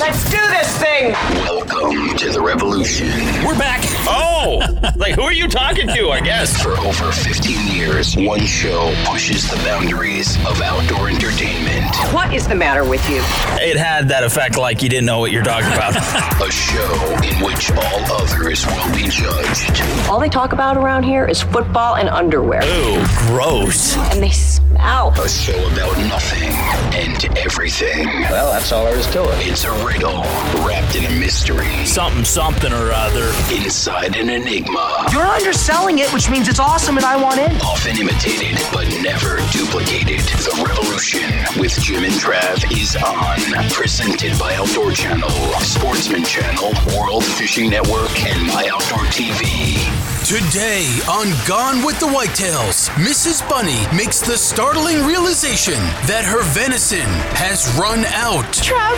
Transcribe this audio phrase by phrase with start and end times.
[0.00, 1.12] Let's do this thing!
[1.44, 3.08] Welcome to the revolution.
[3.44, 3.80] We're back.
[4.08, 4.60] Oh,
[4.96, 6.08] like who are you talking to?
[6.08, 6.62] I guess.
[6.62, 11.94] For over 15 years, one show pushes the boundaries of outdoor entertainment.
[12.14, 13.18] What is the matter with you?
[13.62, 15.94] It had that effect like you didn't know what you're talking about.
[16.42, 19.82] A show in which all others will be judged.
[20.08, 22.62] All they talk about around here is football and underwear.
[22.64, 23.98] Ooh, gross.
[23.98, 25.10] And they smell.
[25.22, 26.50] A show about nothing
[26.94, 28.06] and everything.
[28.06, 29.46] Well, that's all there is to it.
[29.46, 30.22] It's a riddle
[30.64, 31.84] wrapped in a mystery.
[31.84, 33.26] Something, something or other.
[33.54, 35.06] Inside an enigma.
[35.12, 37.50] You're underselling it, which means it's awesome and I want in.
[37.60, 40.20] Often imitated, but never duplicated.
[40.46, 41.28] The Revolution
[41.60, 43.38] with Jim and Trav is on.
[43.70, 50.00] Presented by Outdoor Channel, Sportsman Channel, World Fishing Network, and My Outdoor TV.
[50.30, 53.42] Today on Gone with the Whitetails, Mrs.
[53.48, 58.44] Bunny makes the startling realization that her venison has run out.
[58.62, 58.94] Trav,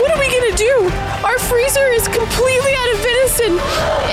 [0.00, 0.90] what are we gonna do?
[1.26, 3.52] Our freezer is completely out of venison,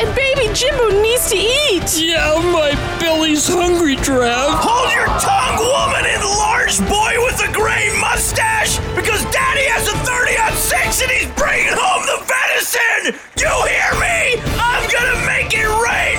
[0.02, 1.90] and baby Jimbo needs to eat.
[1.98, 4.58] Yeah, my belly's hungry, Trav.
[4.58, 9.96] Hold your tongue, woman in large boy with a gray mustache, because daddy has a
[10.02, 13.22] 30 on 6 and he's bringing home the venison!
[13.38, 14.42] You hear me?
[14.58, 16.17] I'm gonna make it rain!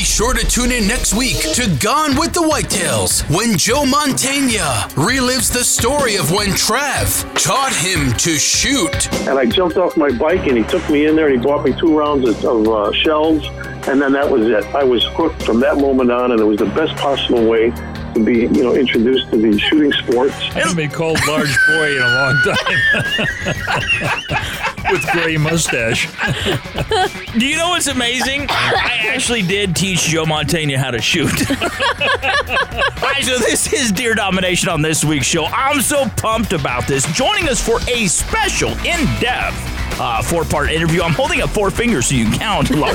[0.00, 4.88] Be sure to tune in next week to Gone with the Whitetails when Joe Mantegna
[4.94, 9.12] relives the story of when Trav taught him to shoot.
[9.28, 11.66] and I jumped off my bike and he took me in there and he bought
[11.66, 13.46] me two rounds of, of uh, shells
[13.88, 14.64] and then that was it.
[14.74, 17.70] I was hooked from that moment on and it was the best possible way
[18.14, 20.32] to be, you know, introduced to the shooting sports.
[20.32, 22.56] I haven't been called large boy in a long time.
[24.90, 26.08] With gray mustache.
[27.38, 28.46] Do you know what's amazing?
[28.48, 31.30] I actually did teach Joe Montana how to shoot.
[31.60, 31.66] All
[33.02, 35.44] right, so this is Deer Domination on this week's show.
[35.46, 37.04] I'm so pumped about this.
[37.12, 39.56] Joining us for a special, in-depth,
[39.98, 41.02] uh, four-part interview.
[41.02, 42.70] I'm holding up four fingers so you can count.
[42.70, 42.92] One,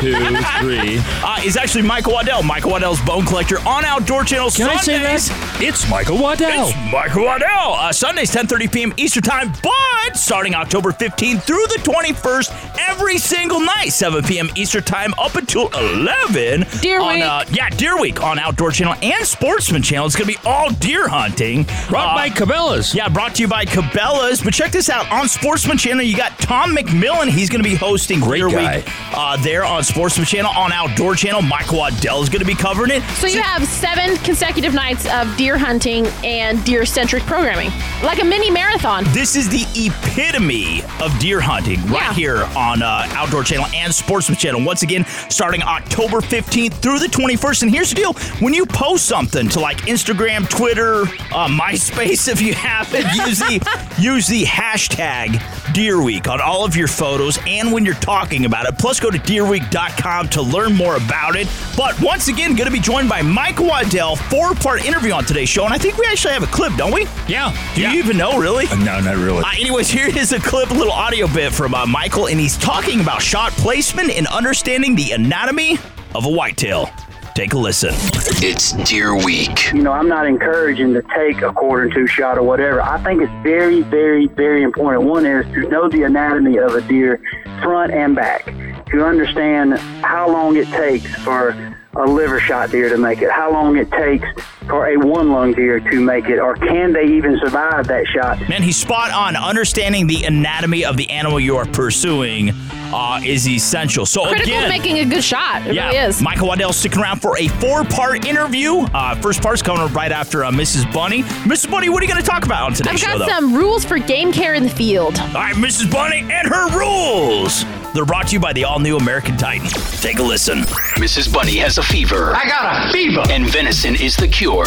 [0.00, 0.14] two,
[0.60, 1.00] three.
[1.28, 2.42] Uh, is actually Michael Waddell.
[2.42, 5.28] Michael Waddell's Bone Collector on Outdoor Channel Can I say Sundays.
[5.28, 5.58] that?
[5.60, 6.68] It's Michael Waddell.
[6.68, 7.74] It's Michael Waddell.
[7.74, 8.94] Uh, Sundays, 10:30 p.m.
[8.96, 14.48] Eastern Time, but starting October 15th through the 21st, every single night, 7 p.m.
[14.54, 16.66] Eastern Time, up until 11.
[16.80, 17.24] Deer on, Week.
[17.24, 20.06] Uh, yeah, Deer Week on Outdoor Channel and Sportsman Channel.
[20.06, 21.64] It's gonna be all deer hunting.
[21.88, 22.94] Brought Uh, by Cabela's.
[22.94, 24.40] yeah, brought to you by Cabela's.
[24.40, 26.02] But check this out on Sportsman Channel.
[26.04, 27.28] You got Tom McMillan.
[27.28, 28.76] He's going to be hosting Great Deer guy.
[28.78, 28.84] Week
[29.16, 30.50] uh, there on Sportsman Channel.
[30.56, 33.02] On Outdoor Channel, Michael Waddell is going to be covering it.
[33.16, 37.70] So you have seven consecutive nights of deer hunting and deer-centric programming,
[38.02, 39.04] like a mini marathon.
[39.12, 42.12] This is the epitome of deer hunting right Yeah.
[42.14, 44.64] here on uh, Outdoor Channel and Sportsman Channel.
[44.64, 47.62] Once again, starting October 15th through the 21st.
[47.62, 52.40] And here's the deal when you post something to like Instagram, Twitter, uh, MySpace, if
[52.40, 55.40] you have it, use the, use the hashtag
[55.74, 58.78] Deer Week on all of your photos and when you're talking about it.
[58.78, 61.46] Plus, go to deerweek.com to learn more about it.
[61.76, 65.48] But once again, going to be joined by Mike Waddell, four part interview on today's
[65.48, 65.64] show.
[65.64, 67.06] And I think we actually have a clip, don't we?
[67.28, 67.54] Yeah.
[67.74, 67.92] Do yeah.
[67.92, 68.66] you even know, really?
[68.78, 69.44] No, not really.
[69.44, 72.56] Uh, anyways, here is a clip, a little audio bit from uh, Michael, and he's
[72.56, 75.78] talking about shot placement and understanding the anatomy
[76.14, 76.90] of a whitetail.
[77.38, 77.94] Take a listen.
[78.42, 79.72] It's Deer Week.
[79.72, 82.82] you know, I'm not encouraging to take a quarter two shot or whatever.
[82.82, 85.04] I think it's very, very, very important.
[85.04, 87.22] One is to know the anatomy of a deer
[87.62, 88.44] front and back,
[88.90, 91.52] to understand how long it takes for
[91.96, 94.26] a liver shot deer to make it, how long it takes
[94.66, 98.38] for a one lung deer to make it, or can they even survive that shot?
[98.48, 99.36] Man, he's spot on.
[99.36, 102.50] Understanding the anatomy of the animal you are pursuing
[102.92, 104.04] uh, is essential.
[104.06, 105.66] So Critical again, to making a good shot.
[105.66, 106.22] It yeah, really is.
[106.22, 108.80] Michael Waddell sticking around for a four-part interview.
[108.94, 110.92] Uh, first part's coming up right after uh, Mrs.
[110.92, 111.22] Bunny.
[111.22, 111.70] Mrs.
[111.70, 113.18] Bunny, what are you going to talk about on today's I've show?
[113.18, 113.34] got though?
[113.34, 115.18] some rules for game care in the field.
[115.18, 115.90] All right, Mrs.
[115.90, 117.64] Bunny and her rules.
[117.94, 119.66] They're brought to you by the all-new American Titan.
[120.00, 120.60] Take a listen.
[120.98, 121.32] Mrs.
[121.32, 122.34] Bunny has a fever.
[122.34, 123.22] I got a fever.
[123.30, 124.66] And venison is the cure.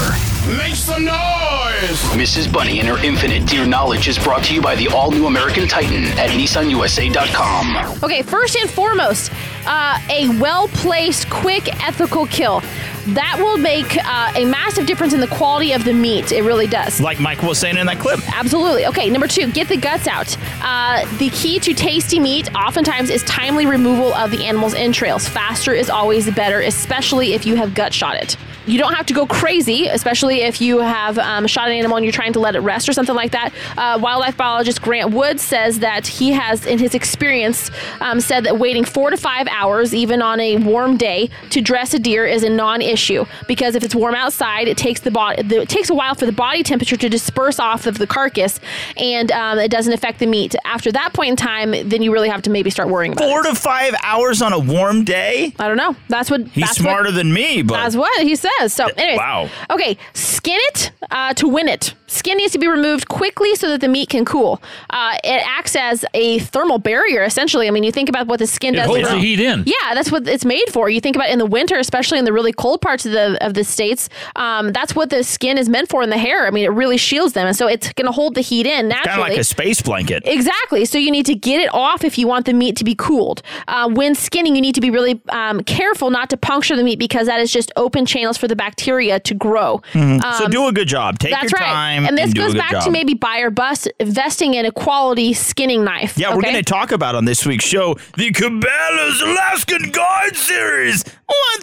[0.58, 2.02] Make some noise!
[2.18, 2.52] Mrs.
[2.52, 5.68] Bunny and her infinite deer knowledge is brought to you by the all new American
[5.68, 8.04] Titan at NissanUSA.com.
[8.04, 9.32] Okay, first and foremost,
[9.68, 12.64] uh, a well placed, quick, ethical kill.
[13.08, 16.32] That will make uh, a massive difference in the quality of the meat.
[16.32, 17.02] It really does.
[17.02, 18.20] Like Mike was saying in that clip.
[18.34, 18.86] Absolutely.
[18.88, 20.38] Okay, number two, get the guts out.
[20.62, 25.28] Uh, the key to tasty meat oftentimes is timely removal of the animal's entrails.
[25.28, 28.38] Faster is always better, especially if you have gut shot it.
[28.68, 32.06] You don't have to go crazy, especially if you have um, shot an animal and
[32.06, 33.52] you're trying to let it rest or something like that.
[33.76, 37.72] Uh, wildlife biologist Grant Woods says that he has, in his experience,
[38.02, 41.96] um, said that waiting four to five hours, even on a warm day, to dress
[41.96, 45.42] a deer is a non issue because if it's warm outside, it takes the body.
[45.42, 48.60] It takes a while for the body temperature to disperse off of the carcass,
[48.98, 50.56] and um, it doesn't affect the meat.
[50.66, 53.42] After that point in time, then you really have to maybe start worrying about Four
[53.42, 53.50] it.
[53.50, 55.54] to five hours on a warm day.
[55.58, 55.96] I don't know.
[56.10, 58.74] That's what He's that's smarter What, than me, but that's what he says.
[58.74, 59.50] So, anyways, Wow.
[59.70, 61.94] Okay, skin it uh, to win it.
[62.08, 64.62] Skin needs to be removed quickly so that the meat can cool.
[64.90, 67.68] Uh, it acts as a thermal barrier, essentially.
[67.68, 68.88] I mean, you think about what the skin It does.
[68.88, 69.64] holds the heat in.
[69.66, 70.90] Yeah, that's what it's made for.
[70.90, 73.54] You think about in the winter, especially in the really cold parts of the of
[73.54, 74.10] the states.
[74.36, 76.46] Um, that's what the skin is meant for in the hair.
[76.48, 78.88] I mean, it really shields them, and so it's going to hold the heat in
[78.88, 79.08] naturally.
[79.08, 80.24] kind of like a space blanket.
[80.26, 80.86] Exactly.
[80.86, 83.42] So you need to get it off if you want the meat to be cooled.
[83.68, 87.00] Uh, when skinning, you need to be really um, careful not to puncture the meat
[87.00, 89.82] because that is just open channels for the bacteria to grow.
[89.94, 91.20] so do a good job.
[91.20, 91.68] Take That's your right.
[91.68, 92.06] time.
[92.06, 95.34] and this do a goes back to maybe buy or bust, investing in a quality
[95.34, 96.18] skinning knife.
[96.18, 101.04] Yeah, we're going to talk about on this week's show the Cabela's Alaskan Guide Series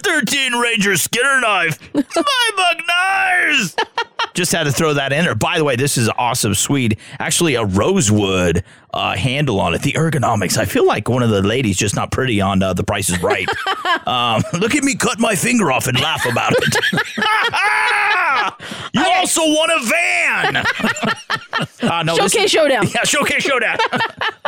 [0.05, 1.78] 113 Ranger Skinner Knife.
[1.93, 2.05] Five
[2.56, 3.75] buck knives.
[4.34, 5.34] Just had to throw that in there.
[5.34, 6.99] By the way, this is awesome Swede.
[7.19, 8.62] Actually, a rosewood
[8.93, 9.81] uh, handle on it.
[9.82, 10.58] The ergonomics.
[10.58, 13.22] I feel like one of the ladies just not pretty on uh, The Price is
[13.22, 13.49] Right.
[14.06, 16.76] um, look at me cut my finger off and laugh about it.
[18.93, 20.56] you also want a van.
[21.90, 22.87] Uh, no, this Showcase is- showdown.
[22.88, 23.78] Yeah, showcase showdown.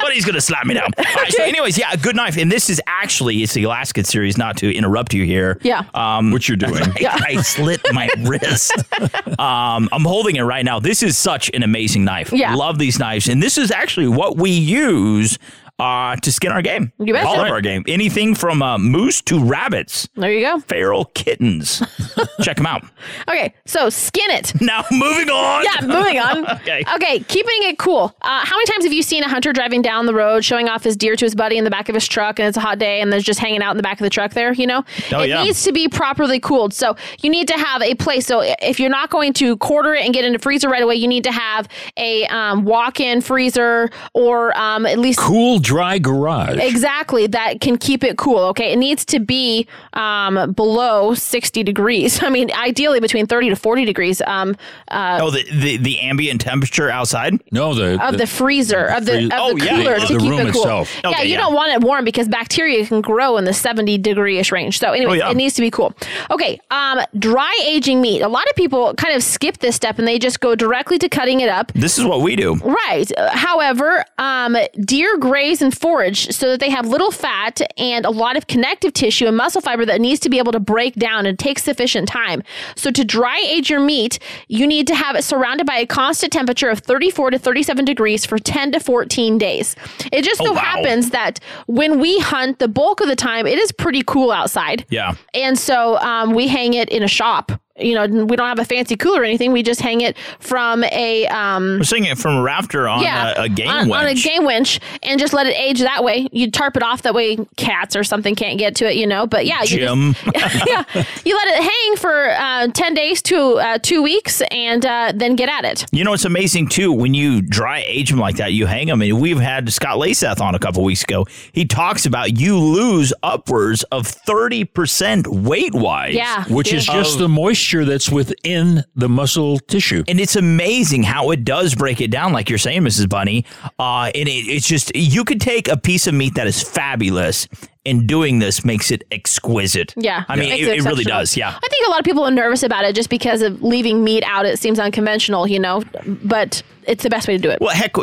[0.02, 0.91] But he's gonna slap me down.
[0.99, 4.05] All right, so, anyways, yeah, a good knife, and this is actually it's the Alaskan
[4.05, 4.37] series.
[4.38, 5.58] Not to interrupt you here.
[5.62, 5.85] Yeah.
[5.94, 6.82] Um, What you're doing.
[7.00, 8.73] I, I slit my wrist.
[9.38, 10.81] Um, I'm holding it right now.
[10.81, 12.31] This is such an amazing knife.
[12.32, 12.55] Yeah.
[12.55, 15.38] Love these knives, and this is actually what we use.
[15.81, 16.93] Uh, to skin our game.
[16.99, 17.27] You betcha.
[17.27, 17.85] All of our game.
[17.88, 20.61] Anything from uh, moose to rabbits, There you go.
[20.61, 21.82] feral kittens.
[22.43, 22.85] Check them out.
[23.29, 24.53] Okay, so skin it.
[24.61, 25.65] Now, moving on.
[25.65, 26.47] Yeah, moving on.
[26.61, 26.85] Okay.
[26.94, 28.15] Okay, keeping it cool.
[28.23, 30.85] Uh, how many times have you seen a hunter driving down the road, showing off
[30.85, 32.79] his deer to his buddy in the back of his truck, and it's a hot
[32.79, 34.53] day, and they're just hanging out in the back of the truck there?
[34.53, 35.43] You know, Oh, it yeah.
[35.43, 36.75] needs to be properly cooled.
[36.75, 38.27] So you need to have a place.
[38.27, 41.09] So if you're not going to quarter it and get into freezer right away, you
[41.09, 41.67] need to have
[41.97, 46.58] a um, walk-in freezer or um, at least Cool, dry garage.
[46.58, 48.40] Exactly, that can keep it cool.
[48.50, 52.20] Okay, it needs to be um, below sixty degrees.
[52.25, 54.56] I mean, ideally between thirty to forty degrees um,
[54.88, 57.38] uh, Oh, the, the the ambient temperature outside.
[57.52, 60.12] No, the, of the freezer of the free- of Oh, the yeah, cooler yeah, to
[60.14, 60.62] the keep room it cool.
[60.62, 61.00] itself.
[61.05, 61.38] yeah, Okay, you yeah.
[61.40, 64.78] don't want it warm because bacteria can grow in the seventy degree ish range.
[64.81, 65.31] So anyway, Oh, yeah.
[65.31, 65.94] it needs to be cool.
[66.31, 68.22] Okay, um, dry aging meat.
[68.22, 71.08] A lot of people kind of skip this step and they just go directly to
[71.08, 71.70] cutting it up.
[71.75, 72.55] This is what we do.
[72.56, 73.11] Right.
[73.32, 75.17] However, um, deer
[75.50, 79.26] graze and forage so that they have little fat and a lot of connective tissue
[79.26, 82.41] and muscle fiber that needs to be able to break down and take sufficient time.
[82.76, 86.32] So to dry age your meat, you need to have it surrounded by a constant
[86.32, 89.75] temperature of 34 to 37 degrees for 10 to 14 days.
[90.12, 90.58] It just so Oh, wow.
[90.61, 94.85] happens that when we hunt, the bulk of the time it is pretty cool outside.
[94.88, 95.14] Yeah.
[95.35, 97.53] And so um, we hang it in a shop.
[97.81, 99.53] You know, we don't have a fancy cooler or anything.
[99.53, 103.35] We just hang it from a um, We're singing it from a rafter on yeah,
[103.37, 104.25] a, a game on, on a winch.
[104.25, 106.29] game winch, and just let it age that way.
[106.32, 109.27] You tarp it off that way, cats or something can't get to it, you know.
[109.27, 110.15] But yeah, you Jim.
[110.15, 110.85] just, yeah,
[111.25, 115.37] you let it hang for uh, ten days to uh, two weeks, and uh, then
[115.37, 115.87] get at it.
[115.93, 118.53] You know, it's amazing too when you dry age them like that.
[118.53, 121.27] You hang them, and we've had Scott Leysath on a couple weeks ago.
[121.53, 126.15] He talks about you lose upwards of thirty percent weight wise.
[126.15, 126.94] Yeah, which is yeah.
[126.94, 130.05] just the moisture that's within the muscle tissue.
[130.08, 133.08] And it's amazing how it does break it down, like you're saying, Mrs.
[133.08, 133.44] Bunny.
[133.78, 137.48] Uh, and it, it's just you could take a piece of meat that is fabulous,
[137.86, 139.94] and doing this makes it exquisite.
[139.96, 141.36] Yeah, I mean, makes it, it really does.
[141.36, 141.48] Yeah.
[141.48, 144.22] I think a lot of people are nervous about it just because of leaving meat
[144.24, 144.44] out.
[144.44, 147.61] It seems unconventional, you know, but it's the best way to do it.
[147.61, 147.94] Well, heck,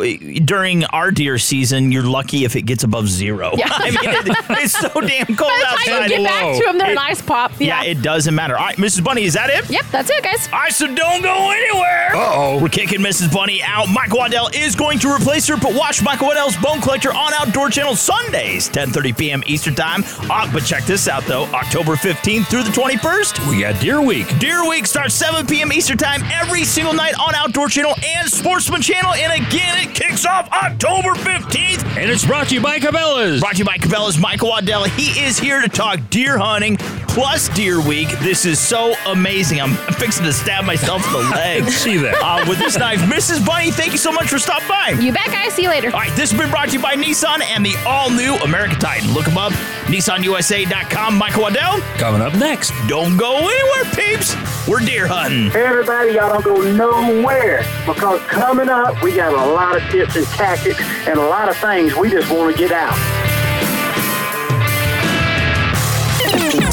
[0.44, 3.52] during our deer season, you're lucky if it gets above zero.
[3.56, 3.66] Yeah.
[3.70, 6.10] I mean, it, it's so damn cold By the time outside.
[6.10, 7.52] you get back to them, they're It- nice pop.
[7.60, 7.90] Yeah, Yeah.
[7.90, 8.56] it doesn't matter.
[8.56, 9.04] All right, Mrs.
[9.04, 9.70] Bunny, is that it?
[9.70, 10.48] yep, that's it, guys.
[10.52, 12.16] All right, so don't go anywhere.
[12.16, 12.58] Uh-oh.
[12.62, 13.32] We're kicking Mrs.
[13.32, 13.88] Bunny out.
[13.90, 17.68] Michael Waddell is going to replace her, but watch Michael Waddell's Bone Collector on Outdoor
[17.70, 19.42] Channel Sundays, 10:30 p.m.
[19.46, 20.02] Eastern Time.
[20.30, 21.44] Uh, but check this out, though.
[21.54, 23.48] October 15th through the 21st.
[23.50, 24.26] We got Deer Week.
[24.38, 25.72] Deer Week starts 7 p.m.
[25.72, 29.14] Eastern Time every single night on Outdoor Channel and Sportsman Channel.
[29.14, 31.84] And again, it kicks off October 15th.
[31.96, 33.40] And it's brought to you by Cabela's.
[33.40, 34.84] Brought to you by Cabela's Michael Waddell.
[34.84, 36.78] He is here to talk deer hunting
[37.18, 38.08] plus Deer Week.
[38.20, 39.60] This is so amazing.
[39.60, 41.64] I'm fixing to stab myself in the leg.
[41.68, 42.14] See that.
[42.22, 43.00] Uh, with this knife.
[43.00, 43.44] Mrs.
[43.44, 44.90] Bunny, thank you so much for stopping by.
[45.00, 45.52] You bet, guys.
[45.52, 45.88] See you later.
[45.88, 49.12] All right, this has been brought to you by Nissan and the all-new American Titan.
[49.14, 49.50] Look them up,
[49.90, 51.18] nissanusa.com.
[51.18, 52.70] Michael Waddell, Coming up next.
[52.86, 54.36] don't go anywhere, peeps.
[54.68, 55.50] We're deer hunting.
[55.56, 60.26] Everybody, y'all don't go nowhere because coming up, we got a lot of tips and
[60.26, 63.27] tactics and a lot of things we just want to get out.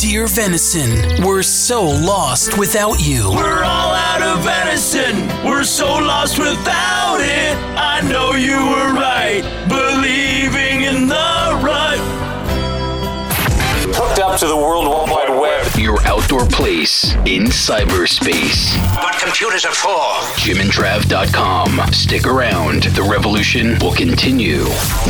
[0.08, 3.32] Dear Venison, we're so lost without you.
[3.32, 5.28] We're all out of venison.
[5.44, 7.58] We're so lost without it.
[7.76, 11.98] I know you were right, believing in the rut.
[13.96, 15.66] Hooked up to the World Wide Web.
[15.76, 18.78] Your outdoor place in cyberspace.
[18.98, 19.90] What computers are for.
[20.38, 21.92] JimandTrav.com.
[21.92, 22.84] Stick around.
[22.84, 24.66] The revolution will continue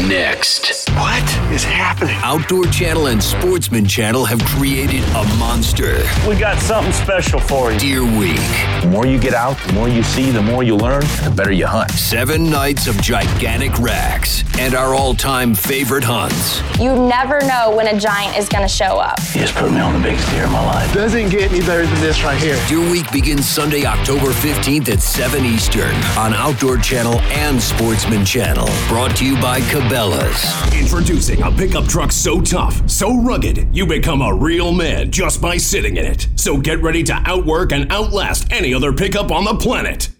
[0.08, 0.85] next.
[0.96, 2.16] What is happening?
[2.24, 6.02] Outdoor Channel and Sportsman Channel have created a monster.
[6.26, 7.80] We got something special for you.
[7.80, 8.40] Deer Week.
[8.82, 11.52] The more you get out, the more you see, the more you learn, the better
[11.52, 11.92] you hunt.
[11.92, 16.62] Seven nights of gigantic racks and our all-time favorite hunts.
[16.80, 19.20] You never know when a giant is going to show up.
[19.34, 20.94] You just put me on the biggest deer of my life.
[20.94, 22.58] Doesn't get any better than this right here.
[22.70, 28.70] Deer Week begins Sunday, October 15th at 7 Eastern on Outdoor Channel and Sportsman Channel.
[28.88, 30.85] Brought to you by Cabela's.
[30.86, 35.58] Introducing a pickup truck so tough, so rugged, you become a real man just by
[35.58, 36.28] sitting in it.
[36.36, 40.12] So get ready to outwork and outlast any other pickup on the planet.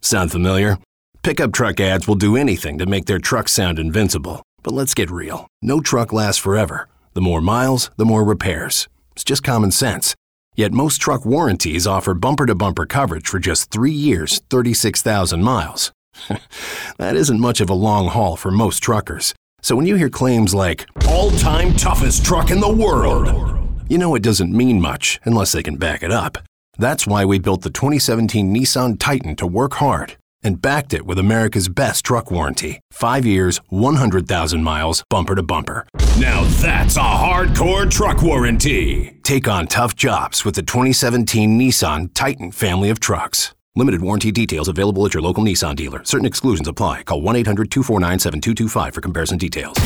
[0.00, 0.78] Sound familiar?
[1.22, 4.42] Pickup truck ads will do anything to make their truck sound invincible.
[4.64, 5.46] But let's get real.
[5.62, 6.88] No truck lasts forever.
[7.14, 8.88] The more miles, the more repairs.
[9.12, 10.16] It's just common sense.
[10.56, 15.92] Yet most truck warranties offer bumper to bumper coverage for just three years, 36,000 miles.
[16.98, 19.32] that isn't much of a long haul for most truckers.
[19.60, 24.14] So when you hear claims like, all time toughest truck in the world, you know
[24.14, 26.38] it doesn't mean much unless they can back it up.
[26.78, 31.18] That's why we built the 2017 Nissan Titan to work hard and backed it with
[31.18, 32.78] America's best truck warranty.
[32.92, 35.86] Five years, 100,000 miles, bumper to bumper.
[36.18, 39.18] Now that's a hardcore truck warranty.
[39.24, 43.52] Take on tough jobs with the 2017 Nissan Titan family of trucks.
[43.78, 46.02] Limited warranty details available at your local Nissan dealer.
[46.02, 47.04] Certain exclusions apply.
[47.04, 49.76] Call 1 800 249 7225 for comparison details.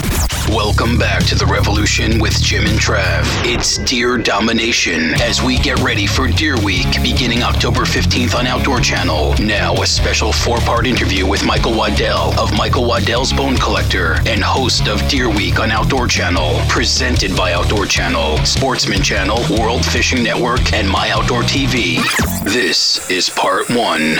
[0.49, 3.23] Welcome back to the revolution with Jim and Trav.
[3.45, 8.81] It's Deer Domination as we get ready for Deer Week beginning October 15th on Outdoor
[8.81, 9.35] Channel.
[9.39, 14.43] Now, a special four part interview with Michael Waddell of Michael Waddell's Bone Collector and
[14.43, 16.61] host of Deer Week on Outdoor Channel.
[16.69, 22.03] Presented by Outdoor Channel, Sportsman Channel, World Fishing Network, and My Outdoor TV.
[22.45, 23.82] This is part one.
[23.83, 24.15] Hey,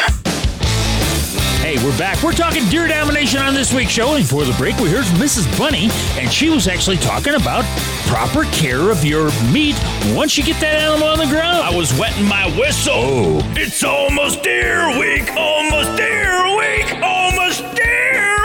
[1.85, 2.21] we're back.
[2.21, 4.15] We're talking deer domination on this week's show.
[4.15, 5.57] And before the break, we heard from Mrs.
[5.57, 5.89] Bunny,
[6.19, 7.65] and she was actually talking about
[8.09, 9.77] proper care of your meat
[10.17, 11.63] once you get that animal on the ground.
[11.63, 12.95] I was wetting my whistle.
[12.97, 13.53] Oh.
[13.55, 18.37] It's almost deer week, almost deer week, almost deer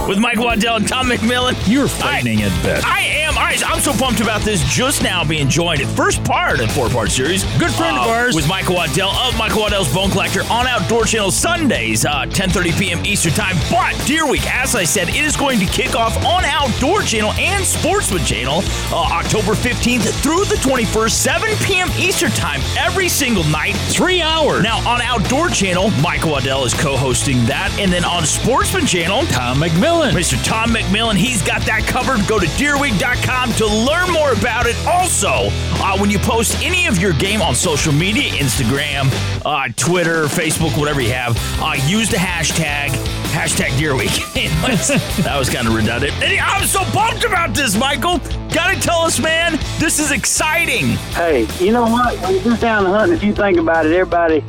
[0.00, 0.08] week.
[0.08, 1.54] With Mike Waddell and Tom McMillan.
[1.70, 2.86] You're frightening at best.
[2.86, 3.09] I
[3.50, 6.88] I, I'm so pumped about this just now being joined at first part of four
[6.88, 7.42] part series.
[7.58, 8.36] Good friend uh, of ours.
[8.36, 13.04] With Michael Waddell of Michael Waddell's Bone Collector on Outdoor Channel Sundays, uh, 10.30 p.m.
[13.04, 13.56] Eastern Time.
[13.68, 17.32] But Deer Week, as I said, it is going to kick off on Outdoor Channel
[17.32, 21.88] and Sportsman Channel uh, October 15th through the 21st, 7 p.m.
[21.98, 23.74] Eastern Time every single night.
[23.74, 24.62] Three hours.
[24.62, 27.76] Now, on Outdoor Channel, Michael Waddell is co-hosting that.
[27.80, 30.12] And then on Sportsman Channel, Tom McMillan.
[30.12, 30.42] Mr.
[30.44, 32.24] Tom McMillan, he's got that covered.
[32.28, 34.76] Go to deerweek.com to learn more about it.
[34.86, 39.08] Also, uh, when you post any of your game on social media, Instagram,
[39.46, 42.88] uh, Twitter, Facebook, whatever you have, uh, use the hashtag,
[43.30, 44.32] hashtag Deerweek.
[45.24, 46.12] that was kind of redundant.
[46.22, 48.18] I'm so pumped about this, Michael.
[48.52, 50.88] Gotta tell us, man, this is exciting.
[51.14, 52.18] Hey, you know what?
[52.20, 54.44] When you get down hunting, if you think about it, everybody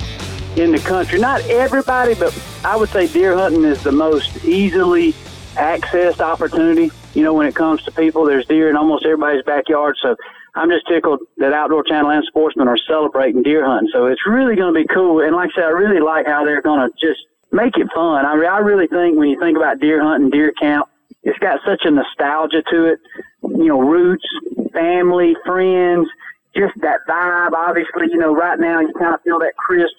[0.58, 5.14] in the country, not everybody, but I would say deer hunting is the most easily
[5.54, 6.92] accessed opportunity.
[7.14, 9.98] You know, when it comes to people, there's deer in almost everybody's backyard.
[10.02, 10.16] So
[10.56, 13.90] I'm just tickled that Outdoor Channel and Sportsman are celebrating deer hunting.
[13.92, 15.22] So it's really going to be cool.
[15.22, 18.26] And like I said, I really like how they're going to just make it fun.
[18.26, 20.88] I, I really think when you think about deer hunting, deer camp,
[21.24, 23.00] it's got such a nostalgia to it.
[23.44, 24.26] You know, roots,
[24.74, 26.08] family, friends,
[26.56, 27.52] just that vibe.
[27.52, 29.94] Obviously, you know, right now you kind of feel that crisp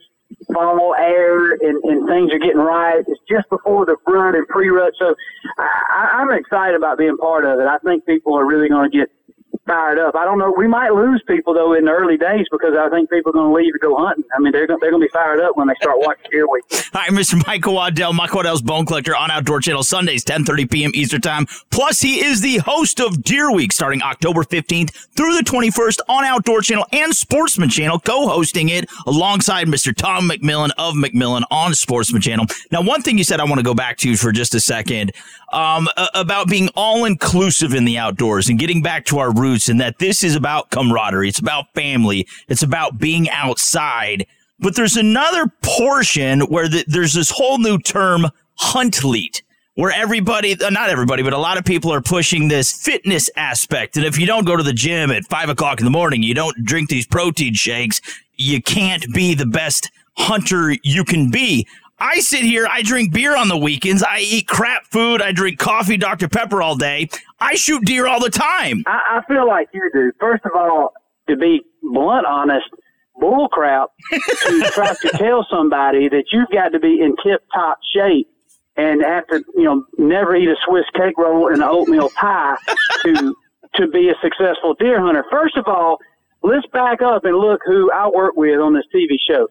[0.52, 3.04] fall air and, and things are getting right.
[3.06, 4.92] It's just before the rut and pre-rut.
[4.98, 5.14] So
[5.58, 7.66] I, I'm excited about being part of it.
[7.66, 9.10] I think people are really going to get
[9.66, 10.14] fired up.
[10.14, 10.52] I don't know.
[10.56, 13.50] We might lose people though in the early days because I think people are going
[13.50, 14.24] to leave to go hunting.
[14.34, 16.48] I mean, they're going, they're going to be fired up when they start watching Deer
[16.48, 16.64] Week.
[16.92, 17.44] Hi, Mr.
[17.46, 20.90] Michael Waddell, Michael Waddell's Bone Collector on Outdoor Channel Sundays, 10:30 p.m.
[20.94, 21.46] Eastern Time.
[21.70, 26.24] Plus, he is the host of Deer Week starting October 15th through the 21st on
[26.24, 29.94] Outdoor Channel and Sportsman Channel, co-hosting it alongside Mr.
[29.94, 32.46] Tom McMillan of McMillan on Sportsman Channel.
[32.70, 35.12] Now, one thing you said I want to go back to for just a second
[35.52, 39.80] um, about being all inclusive in the outdoors and getting back to our roots, and
[39.80, 44.26] that this is about camaraderie, it's about family, it's about being outside.
[44.58, 49.40] But there's another portion where the, there's this whole new term, hunt lead.
[49.74, 53.96] where everybody, not everybody, but a lot of people are pushing this fitness aspect.
[53.96, 56.34] And if you don't go to the gym at five o'clock in the morning, you
[56.34, 58.00] don't drink these protein shakes,
[58.36, 61.66] you can't be the best hunter you can be.
[62.02, 65.60] I sit here, I drink beer on the weekends, I eat crap food, I drink
[65.60, 66.28] coffee, Dr.
[66.28, 67.08] Pepper all day.
[67.38, 68.82] I shoot deer all the time.
[68.88, 70.10] I, I feel like you do.
[70.18, 70.94] First of all,
[71.28, 72.66] to be blunt, honest,
[73.20, 77.78] bull crap to try to tell somebody that you've got to be in tip top
[77.94, 78.28] shape
[78.76, 82.56] and have to, you know, never eat a Swiss cake roll and an oatmeal pie
[83.04, 83.36] to
[83.76, 85.24] to be a successful deer hunter.
[85.30, 85.98] First of all,
[86.42, 89.46] let's back up and look who I work with on this TV show.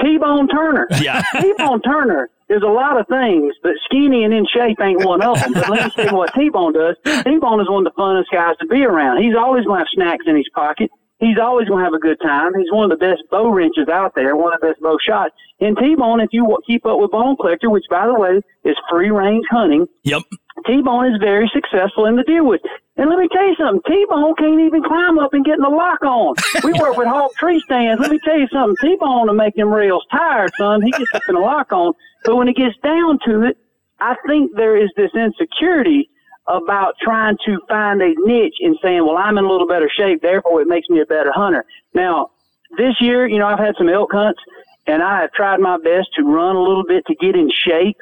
[0.00, 0.88] T-Bone Turner.
[1.00, 1.22] Yeah.
[1.40, 5.38] T-Bone Turner is a lot of things, but skinny and in shape ain't one of
[5.40, 5.52] them.
[5.54, 6.96] But let me tell you what T-Bone does.
[7.04, 9.22] T-Bone is one of the funnest guys to be around.
[9.22, 10.90] He's always going to have snacks in his pocket.
[11.20, 12.52] He's always going to have a good time.
[12.58, 15.34] He's one of the best bow wrenches out there, one of the best bow shots.
[15.60, 19.10] And T-Bone, if you keep up with Bone Collector, which by the way is free
[19.10, 20.22] range hunting, Yep.
[20.66, 22.62] T-Bone is very successful in the deer woods.
[22.96, 25.68] And let me tell you something, T-Bone can't even climb up and get in the
[25.68, 26.34] lock on.
[26.62, 28.00] We work with Hawk tree stands.
[28.00, 30.80] Let me tell you something, T-Bone will make them rails tired, son.
[30.82, 31.92] He gets up in the lock on.
[32.24, 33.58] But when it gets down to it,
[34.00, 36.08] I think there is this insecurity
[36.46, 40.22] about trying to find a niche and saying, well, I'm in a little better shape,
[40.22, 41.64] therefore it makes me a better hunter.
[41.94, 42.30] Now,
[42.76, 44.40] this year, you know, I've had some elk hunts
[44.86, 47.96] and I have tried my best to run a little bit to get in shape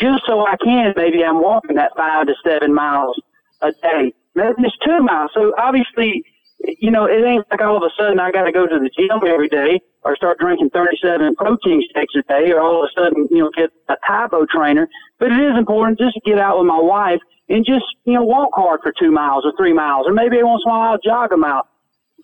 [0.00, 0.92] just so I can.
[0.96, 3.20] Maybe I'm walking that five to seven miles
[3.62, 4.12] a day.
[4.34, 5.30] Maybe it's two miles.
[5.34, 6.24] So obviously,
[6.78, 8.90] you know, it ain't like all of a sudden I got to go to the
[8.90, 13.00] gym every day or start drinking 37 protein shakes a day or all of a
[13.00, 14.88] sudden, you know, get a Tae Bo trainer.
[15.18, 18.24] But it is important just to get out with my wife and just, you know,
[18.24, 20.98] walk hard for two miles or three miles or maybe once in a while I'll
[20.98, 21.68] jog them out.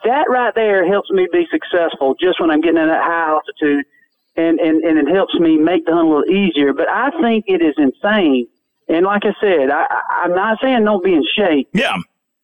[0.04, 3.84] That right there helps me be successful just when I'm getting in that high altitude
[4.36, 6.72] and, and, and it helps me make the hunt a little easier.
[6.72, 8.46] But I think it is insane.
[8.88, 11.68] And like I said, I, I- I'm not saying don't be in shape.
[11.72, 11.96] Yeah.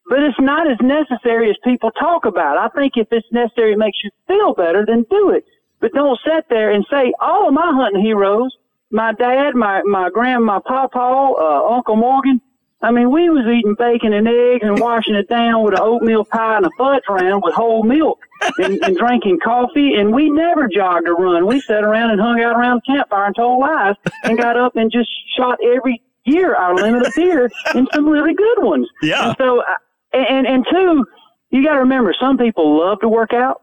[0.08, 2.58] But it's not as necessary as people talk about.
[2.58, 5.44] I think if it's necessary, it makes you feel better, then do it.
[5.80, 8.56] But don't sit there and say, all of my hunting heroes,
[8.90, 12.40] my dad, my, my grand, my pawpaw, uh, Uncle Morgan,
[12.82, 16.24] I mean, we was eating bacon and eggs and washing it down with an oatmeal
[16.24, 18.20] pie and a fudge round with whole milk
[18.58, 19.94] and, and drinking coffee.
[19.94, 21.46] And we never jogged or run.
[21.46, 24.76] We sat around and hung out around the campfire and told lies and got up
[24.76, 28.88] and just shot every year our limit of deer and some really good ones.
[29.02, 29.28] Yeah.
[29.28, 29.64] And so, uh,
[30.12, 31.04] and, and two,
[31.50, 33.62] you got to remember, some people love to work out.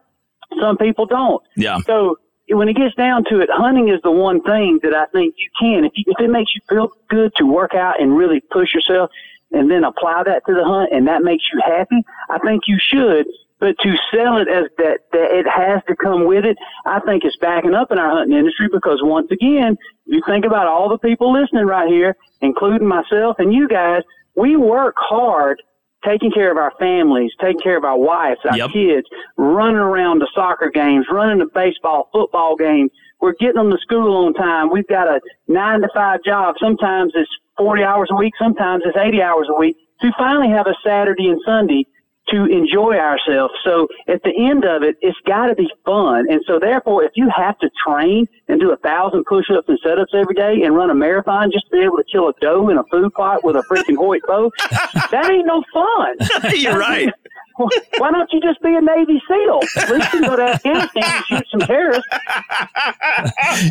[0.60, 1.41] Some people don't.
[1.56, 1.80] Yeah.
[1.86, 2.17] So
[2.50, 5.50] when it gets down to it, hunting is the one thing that I think you
[5.60, 5.86] can.
[5.86, 9.10] If you, if it makes you feel good to work out and really push yourself,
[9.56, 12.80] and then apply that to the hunt, and that makes you happy, I think you
[12.80, 13.28] should.
[13.63, 17.23] But to sell it as that, that it has to come with it, I think
[17.23, 20.97] it's backing up in our hunting industry because once again, you think about all the
[20.97, 24.02] people listening right here, including myself and you guys,
[24.36, 25.63] we work hard
[26.06, 28.71] taking care of our families, taking care of our wives, our Yep.
[28.71, 32.91] kids, running around to soccer games, running to baseball, football games.
[33.21, 34.71] We're getting them to school on time.
[34.71, 36.56] We've got a nine to five job.
[36.60, 38.34] Sometimes it's 40 hours a week.
[38.38, 41.86] Sometimes it's 80 hours a week to finally have a Saturday and Sunday
[42.30, 43.54] to enjoy ourselves.
[43.64, 46.26] So at the end of it, it's got to be fun.
[46.30, 50.14] And so therefore, if you have to train and do a thousand push-ups and setups
[50.14, 52.78] every day and run a marathon just to be able to kill a doe in
[52.78, 54.52] a food plot with a freaking Hoyt bow,
[55.12, 56.52] that ain't no fun.
[56.56, 57.12] You're right.
[57.56, 59.60] Why don't you just be a Navy SEAL?
[59.78, 62.08] At least you can go to Afghanistan and shoot some terrorists.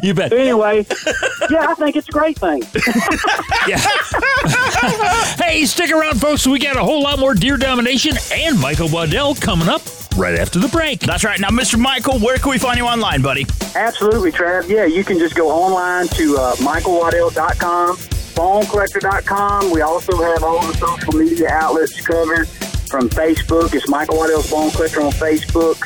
[0.03, 0.33] You bet.
[0.33, 0.87] Anyway,
[1.51, 2.62] yeah, I think it's a great thing.
[5.38, 6.47] Hey, stick around, folks.
[6.47, 9.83] We got a whole lot more deer domination and Michael Waddell coming up
[10.16, 11.01] right after the break.
[11.01, 11.38] That's right.
[11.38, 11.79] Now, Mr.
[11.79, 13.47] Michael, where can we find you online, buddy?
[13.75, 14.68] Absolutely, Trav.
[14.68, 19.71] Yeah, you can just go online to uh, michaelwaddell.com, bonecollector.com.
[19.71, 22.49] We also have all the social media outlets covered
[22.92, 23.74] from Facebook.
[23.74, 25.81] It's Michael Waddell's Bone Collector on Facebook,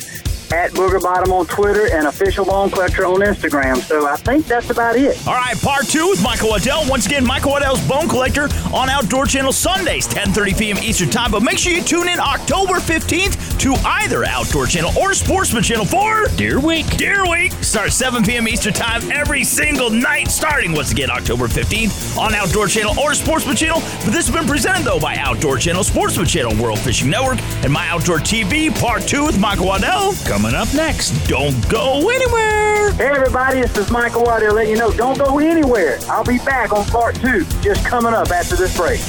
[0.53, 3.77] at Booger Bottom on Twitter, and Official Bone Collector on Instagram.
[3.79, 5.17] So I think that's about it.
[5.27, 6.89] All right, part two with Michael Waddell.
[6.89, 10.79] Once again, Michael Waddell's Bone Collector on Outdoor Channel Sundays, 10:30 p.m.
[10.79, 11.31] Eastern Time.
[11.31, 15.85] But make sure you tune in October 15th to either Outdoor Channel or Sportsman Channel
[15.85, 16.87] for Deer Week.
[16.97, 17.53] Deer Week.
[17.63, 18.47] Starts 7 p.m.
[18.49, 23.57] Eastern Time every single night, starting once again October 15th on Outdoor Channel or Sportsman
[23.57, 23.81] Channel.
[24.05, 27.73] But this has been presented though by Outdoor Channel, Sportsman Channel, World Fishing Network, and
[27.73, 28.71] My Outdoor TV.
[28.81, 30.15] Part two with Michael Waddell.
[30.25, 31.11] Coming up next.
[31.27, 32.93] Don't go anywhere.
[32.93, 35.99] Hey, everybody, this is Michael Waddell letting you know don't go anywhere.
[36.09, 39.01] I'll be back on part two, just coming up after this break.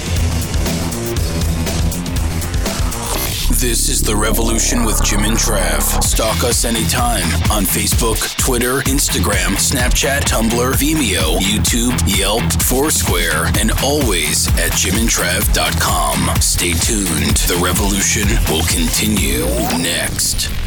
[3.60, 6.04] This is The Revolution with Jim and Trav.
[6.04, 14.48] Stalk us anytime on Facebook, Twitter, Instagram, Snapchat, Tumblr, Vimeo, YouTube, Yelp, Foursquare, and always
[14.60, 16.40] at jimandtrav.com.
[16.40, 17.38] Stay tuned.
[17.48, 19.46] The Revolution will continue
[19.82, 20.67] next.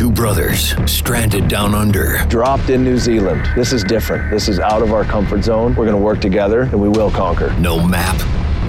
[0.00, 2.24] Two brothers stranded down under.
[2.28, 3.46] Dropped in New Zealand.
[3.54, 4.30] This is different.
[4.30, 5.74] This is out of our comfort zone.
[5.74, 7.52] We're going to work together and we will conquer.
[7.58, 8.16] No map,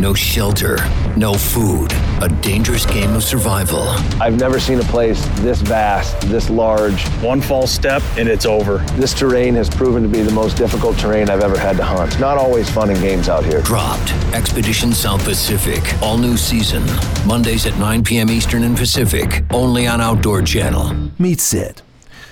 [0.02, 0.78] no shelter,
[1.16, 1.94] no food.
[2.24, 3.84] A dangerous game of survival.
[4.20, 7.08] I've never seen a place this vast, this large.
[7.22, 8.80] One false step and it's over.
[8.98, 12.20] This terrain has proven to be the most difficult terrain I've ever had to hunt.
[12.20, 13.62] Not always fun and games out here.
[13.62, 14.12] Dropped.
[14.34, 15.84] Expedition South Pacific.
[16.02, 16.84] All new season.
[17.28, 18.32] Mondays at 9 p.m.
[18.32, 19.44] Eastern and Pacific.
[19.52, 21.12] Only on Outdoor Channel.
[21.20, 21.84] Meet Sid.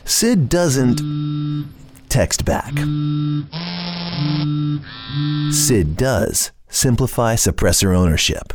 [0.06, 1.02] Sid doesn't
[2.10, 2.74] text back.
[5.52, 8.54] Sid does simplify suppressor ownership.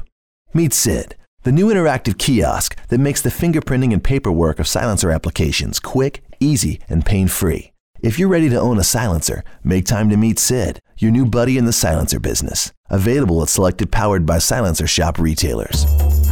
[0.53, 5.79] Meet Sid, the new interactive kiosk that makes the fingerprinting and paperwork of silencer applications
[5.79, 7.72] quick, easy, and pain free.
[8.03, 11.59] If you're ready to own a silencer, make time to meet Sid, your new buddy
[11.59, 12.72] in the silencer business.
[12.90, 15.85] Available at selected powered by Silencer Shop retailers.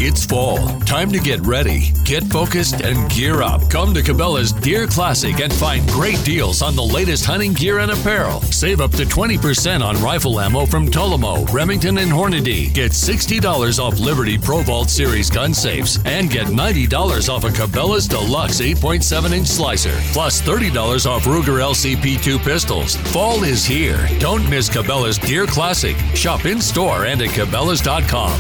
[0.05, 0.59] It's fall.
[0.81, 3.71] Time to get ready, get focused, and gear up.
[3.71, 7.93] Come to Cabela's Deer Classic and find great deals on the latest hunting gear and
[7.93, 8.41] apparel.
[8.41, 12.75] Save up to 20% on rifle ammo from Tolomo, Remington, and Hornady.
[12.75, 18.09] Get $60 off Liberty Pro Vault Series gun safes and get $90 off a Cabela's
[18.09, 22.97] Deluxe 8.7 inch slicer, plus $30 off Ruger LCP2 pistols.
[23.13, 24.09] Fall is here.
[24.19, 25.97] Don't miss Cabela's Deer Classic.
[26.17, 28.37] Shop in store and at Cabela's.com.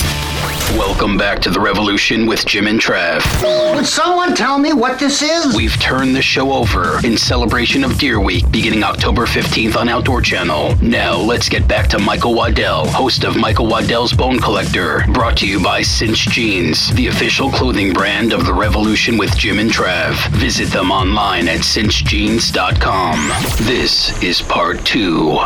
[0.77, 3.23] Welcome back to the Revolution with Jim and Trav.
[3.75, 5.55] Would someone tell me what this is?
[5.55, 10.23] We've turned the show over in celebration of Deer Week beginning October 15th on Outdoor
[10.23, 10.77] Channel.
[10.77, 15.47] Now let's get back to Michael Waddell, host of Michael Waddell's Bone Collector, brought to
[15.47, 20.15] you by Cinch Jeans, the official clothing brand of the Revolution with Jim and Trav.
[20.31, 23.29] Visit them online at cinchjeans.com.
[23.67, 25.38] This is part two.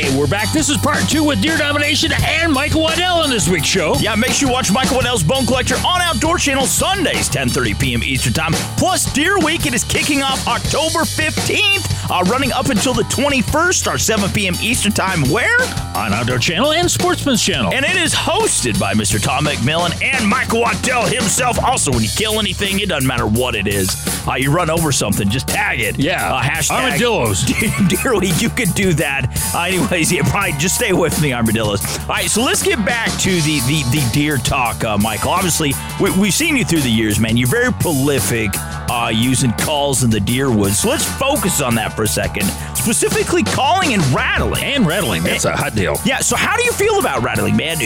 [0.00, 0.50] Hey, we're back.
[0.50, 3.94] This is part two with Deer Domination and Michael Waddell on this week's show.
[3.98, 8.02] Yeah, make sure you watch Michael Waddell's Bone Collector on Outdoor Channel Sundays, 10:30 p.m.
[8.02, 8.52] Eastern Time.
[8.78, 13.74] Plus, Deer Week it is kicking off October 15th, uh, running up until the 21st,
[13.74, 14.54] start 7 p.m.
[14.60, 15.22] Eastern Time.
[15.30, 15.60] Where?
[15.94, 17.72] On Outdoor Channel and Sportsman's Channel.
[17.72, 19.22] And it is hosted by Mr.
[19.22, 21.58] Tom McMillan and Michael Waddell himself.
[21.62, 23.88] Also, when you kill anything, it doesn't matter what it is.
[24.26, 25.98] Uh, you run over something, just tag it.
[25.98, 26.34] Yeah.
[26.34, 27.46] Uh, hashtag Armadillos.
[28.20, 29.26] Week, you could do that.
[29.54, 31.98] Uh, anyways, yeah, probably just stay away from the armadillos.
[32.00, 35.30] All right, so let's get back to the the, the deer talk, uh, Michael.
[35.30, 37.36] Obviously, we, we've seen you through the years, man.
[37.36, 38.50] You're very prolific
[38.90, 40.80] uh, using calls in the deer woods.
[40.80, 42.44] So let's focus on that for a second.
[42.74, 44.64] Specifically, calling and rattling.
[44.64, 45.96] And rattling, that's a hot deal.
[46.06, 46.20] Yeah.
[46.20, 47.76] So how do you feel about rattling, man?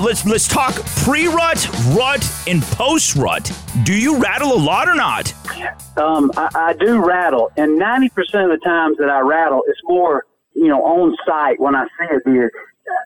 [0.00, 3.50] Let's let's talk pre-rut, rut, and post-rut.
[3.82, 5.34] Do you rattle a lot or not?
[5.96, 9.80] Um, I, I do rattle, and ninety percent of the times that I rattle, it's
[9.84, 12.52] more you know on site when I see a deer.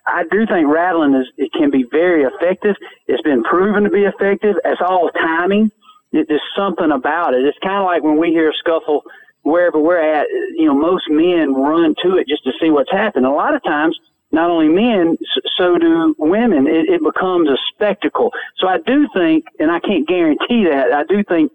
[0.05, 2.75] I do think rattling is it can be very effective.
[3.07, 4.55] It's been proven to be effective.
[4.63, 5.71] It's all timing.
[6.11, 7.43] It, there's something about it.
[7.43, 9.03] It's kind of like when we hear a scuffle
[9.43, 10.27] wherever we're at.
[10.55, 13.25] You know, most men run to it just to see what's happened.
[13.25, 13.97] A lot of times,
[14.31, 15.17] not only men,
[15.57, 16.67] so do women.
[16.67, 18.31] It, it becomes a spectacle.
[18.57, 21.51] So I do think, and I can't guarantee that, I do think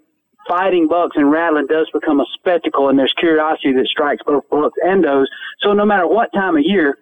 [0.48, 4.76] fighting bucks and rattling does become a spectacle, and there's curiosity that strikes both bucks
[4.82, 5.30] and does.
[5.60, 6.98] So no matter what time of year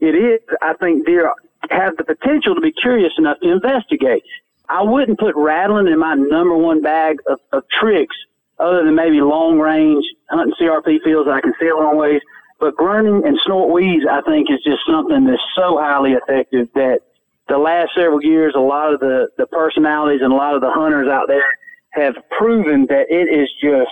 [0.00, 1.32] it is, I think deer
[1.70, 4.22] have the potential to be curious enough to investigate.
[4.68, 8.16] I wouldn't put rattling in my number one bag of, of tricks,
[8.58, 12.20] other than maybe long range hunting CRP fields I can see a long ways.
[12.60, 17.00] But grunting and snort wheeze, I think, is just something that's so highly effective that
[17.48, 20.70] the last several years, a lot of the, the personalities and a lot of the
[20.70, 21.44] hunters out there
[21.90, 23.90] have proven that it is just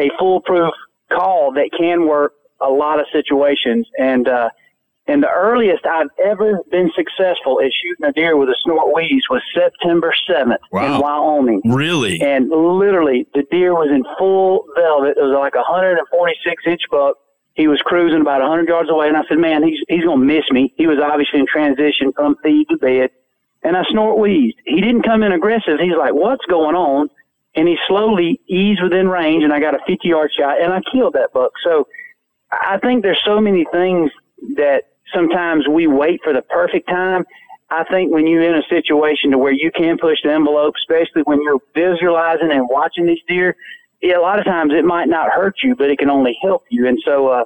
[0.00, 0.72] a foolproof
[1.12, 3.86] call that can work a lot of situations.
[3.98, 4.50] And, uh,
[5.08, 9.24] and the earliest I've ever been successful at shooting a deer with a snort wheeze
[9.30, 10.94] was September 7th Wow.
[10.96, 11.62] in Wyoming.
[11.64, 12.20] Really?
[12.20, 15.16] And literally, the deer was in full velvet.
[15.16, 17.16] It was like a 146 inch buck.
[17.54, 20.44] He was cruising about 100 yards away, and I said, "Man, he's he's gonna miss
[20.52, 23.10] me." He was obviously in transition from feed to bed,
[23.64, 24.58] and I snort wheezed.
[24.64, 25.80] He didn't come in aggressive.
[25.80, 27.08] He's like, "What's going on?"
[27.56, 30.80] And he slowly eased within range, and I got a 50 yard shot, and I
[30.92, 31.50] killed that buck.
[31.64, 31.88] So
[32.52, 34.12] I think there's so many things
[34.54, 37.24] that sometimes we wait for the perfect time.
[37.70, 41.22] I think when you're in a situation to where you can push the envelope, especially
[41.22, 43.56] when you're visualizing and watching these deer,
[44.00, 46.64] yeah, a lot of times it might not hurt you, but it can only help
[46.70, 46.86] you.
[46.86, 47.44] And so, uh,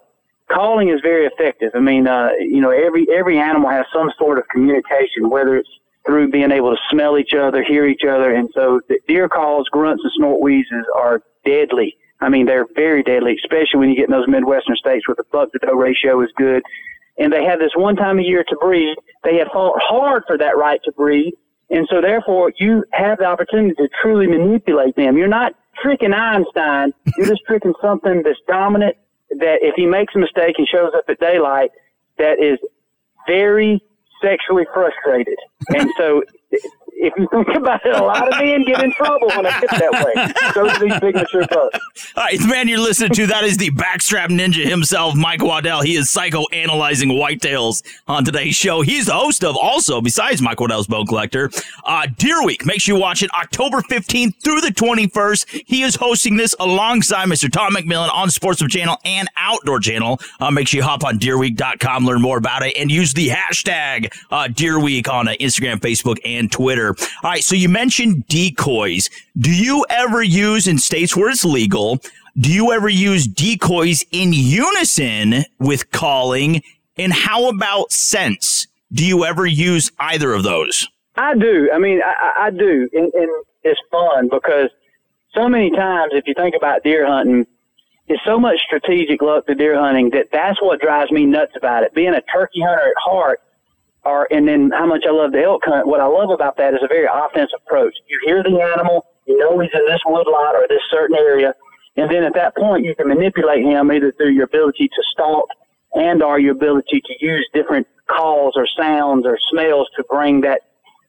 [0.53, 1.73] calling is very effective.
[1.75, 5.69] I mean, uh, you know, every, every animal has some sort of communication, whether it's
[6.05, 8.35] through being able to smell each other, hear each other.
[8.35, 11.97] And so the deer calls, grunts, and snort wheezes are deadly.
[12.21, 15.25] I mean, they're very deadly, especially when you get in those Midwestern states where the
[15.33, 16.63] buck to doe ratio is good.
[17.19, 18.97] And they have this one time a year to breed.
[19.23, 21.35] They have fought hard for that right to breed.
[21.71, 25.17] And so therefore you have the opportunity to truly manipulate them.
[25.17, 26.93] You're not tricking Einstein.
[27.17, 28.97] You're just tricking something that's dominant
[29.31, 31.71] that if he makes a mistake and shows up at daylight,
[32.19, 32.59] that is
[33.27, 33.83] very
[34.23, 35.37] sexually frustrated.
[35.69, 36.23] And so
[36.95, 39.71] if you think about it, a lot of men get in trouble when they get
[39.71, 40.53] that way.
[40.53, 41.81] So do these big mature bucks.
[42.17, 45.83] All right, the man you're listening to, that is the backstrap ninja himself, Mike Waddell.
[45.83, 48.83] He is psychoanalyzing whitetails on today's show.
[48.83, 51.51] He's the host of also, besides Mike Waddell's Bone Collector,
[51.85, 52.65] uh, Deer Week.
[52.67, 55.63] Make sure you watch it October 15th through the 21st.
[55.67, 57.51] He is hosting this alongside Mr.
[57.51, 60.21] Tom McMillan on Sportsman Channel and Outdoor Channel.
[60.41, 64.13] Uh, make sure you hop on deerweek.com, learn more about it, and use the hashtag
[64.31, 66.82] uh, Deer Week on uh, Instagram, Facebook, and Twitter.
[66.91, 69.09] All right, so you mentioned decoys.
[69.39, 71.99] Do you ever use in states where it's legal?
[72.39, 76.63] Do you ever use decoys in unison with calling?
[76.97, 78.67] And how about scents?
[78.93, 80.89] Do you ever use either of those?
[81.17, 81.71] I do.
[81.73, 84.71] I mean, I, I do, and, and it's fun because
[85.35, 87.47] so many times, if you think about deer hunting,
[88.09, 91.85] it's so much strategic luck to deer hunting that that's what drives me nuts about
[91.85, 91.95] it.
[91.95, 93.41] Being a turkey hunter at heart,
[94.05, 95.87] or and then how much I love the elk hunt.
[95.87, 97.95] What I love about that is a very offensive approach.
[98.09, 101.55] You hear the animal, you know he's in this woodlot or this certain area,
[101.97, 105.49] and then at that point you can manipulate him either through your ability to stalk
[105.95, 110.63] and or your ability to use different calls or sounds or smells to bring that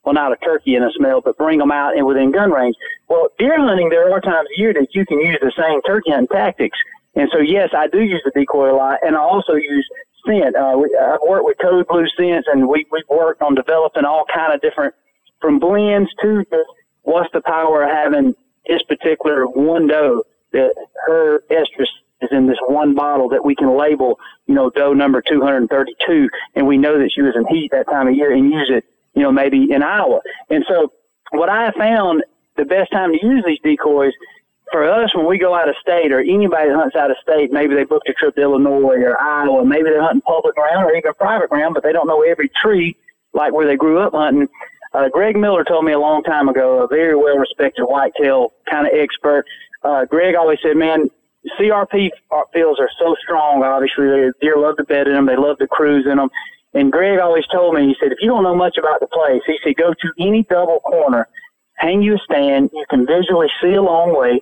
[0.03, 2.75] well not a turkey in a smell, but bring them out and within gun range.
[3.08, 6.12] Well, deer hunting there are times a year that you can use the same turkey
[6.12, 6.77] hunting tactics.
[7.15, 9.88] And so, yes, I do use the decoy a lot, and I also use
[10.25, 10.55] scent.
[10.55, 14.25] Uh, we, I've worked with Code Blue scents, and we we've worked on developing all
[14.33, 14.93] kind of different
[15.41, 16.45] from blends to
[17.03, 18.36] what's the power of having
[18.67, 20.73] this particular one doe that
[21.05, 21.88] her estrus
[22.21, 26.65] is in this one bottle that we can label, you know, doe number 232, and
[26.65, 29.21] we know that she was in heat that time of year and use it, you
[29.21, 30.21] know, maybe in Iowa.
[30.49, 30.93] And so,
[31.31, 32.23] what I found
[32.55, 34.13] the best time to use these decoys
[34.71, 37.52] for us, when we go out of state, or anybody that hunts out of state,
[37.52, 40.95] maybe they booked a trip to Illinois or Iowa, maybe they're hunting public ground or
[40.95, 42.95] even private ground, but they don't know every tree
[43.34, 44.47] like where they grew up hunting.
[44.93, 48.88] Uh, Greg Miller told me a long time ago, a very well respected whitetail kind
[48.88, 49.45] of expert.
[49.84, 51.10] Uh, Greg always said, man,
[51.60, 52.10] CRP
[52.54, 54.08] fields are so strong, obviously.
[54.08, 56.30] They, deer love to bed in them, they love to cruise in them.
[56.73, 59.41] And Greg always told me, he said, if you don't know much about the place,
[59.45, 61.28] he said, go to any double corner,
[61.76, 64.41] hang you a stand, you can visually see a long way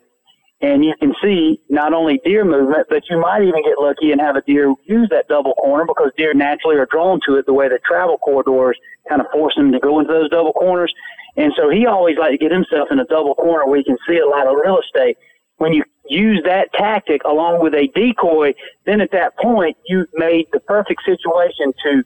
[0.61, 4.21] and you can see not only deer movement, but you might even get lucky and
[4.21, 7.53] have a deer use that double corner because deer naturally are drawn to it the
[7.53, 8.77] way the travel corridors
[9.09, 10.93] kind of force them to go into those double corners.
[11.35, 13.97] And so he always liked to get himself in a double corner where you can
[14.07, 15.17] see a lot of real estate.
[15.57, 18.53] When you use that tactic along with a decoy,
[18.85, 22.03] then at that point you've made the perfect situation to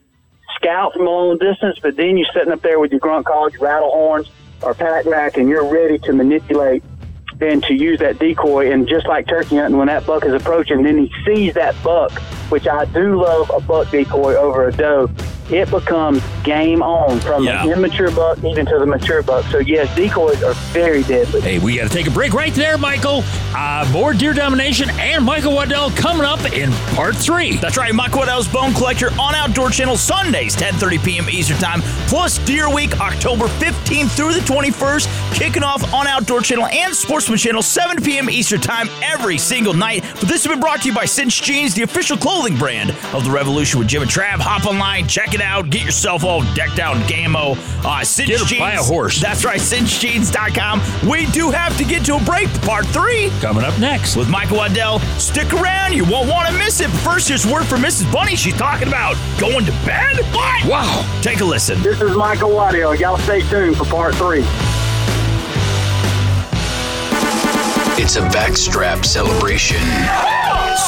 [0.54, 3.54] scout from a long distance, but then you're sitting up there with your grunt calls,
[3.58, 4.30] rattle horns,
[4.62, 6.82] or pack rack, and you're ready to manipulate
[7.40, 8.72] and to use that decoy.
[8.72, 12.12] And just like turkey hunting, when that buck is approaching, then he sees that buck,
[12.50, 15.10] which I do love a buck decoy over a doe.
[15.50, 17.64] It becomes game on from Yeah.
[17.64, 19.44] the immature buck even to the mature buck.
[19.50, 21.40] So yes, decoys are very deadly.
[21.40, 23.22] Hey, we got to take a break right there, Michael.
[23.54, 27.56] Uh, more deer domination and Michael Waddell coming up in part three.
[27.58, 31.30] That's right, Michael Waddell's Bone Collector on Outdoor Channel Sundays, 10:30 p.m.
[31.30, 36.66] Eastern Time, plus Deer Week, October 15th through the 21st, kicking off on Outdoor Channel
[36.66, 38.28] and Sportsman Channel, 7 p.m.
[38.28, 40.02] Eastern Time every single night.
[40.20, 43.24] But this has been brought to you by Cinch Jeans, the official clothing brand of
[43.24, 44.38] the Revolution with Jim and Trav.
[44.40, 47.54] Hop online, check it out, get yourself all decked out in camo.
[47.84, 48.58] Uh, Cinch Get a- Jeans.
[48.60, 49.20] buy a horse.
[49.20, 50.80] That's right, cinchjeans.com.
[51.08, 53.30] We do have to get to a break, part three.
[53.40, 54.16] Coming up next.
[54.16, 54.98] With Michael Waddell.
[55.18, 56.90] Stick around, you won't want to miss it.
[56.90, 58.10] But first, here's word from Mrs.
[58.12, 58.34] Bunny.
[58.34, 60.16] She's talking about going to bed.
[60.34, 60.64] What?
[60.66, 61.04] Wow.
[61.22, 61.80] Take a listen.
[61.82, 62.94] This is Michael Waddell.
[62.96, 64.44] Y'all stay tuned for part three.
[67.98, 69.80] It's a backstrap celebration.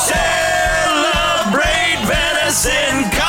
[0.08, 3.27] Celebrate venison, come on!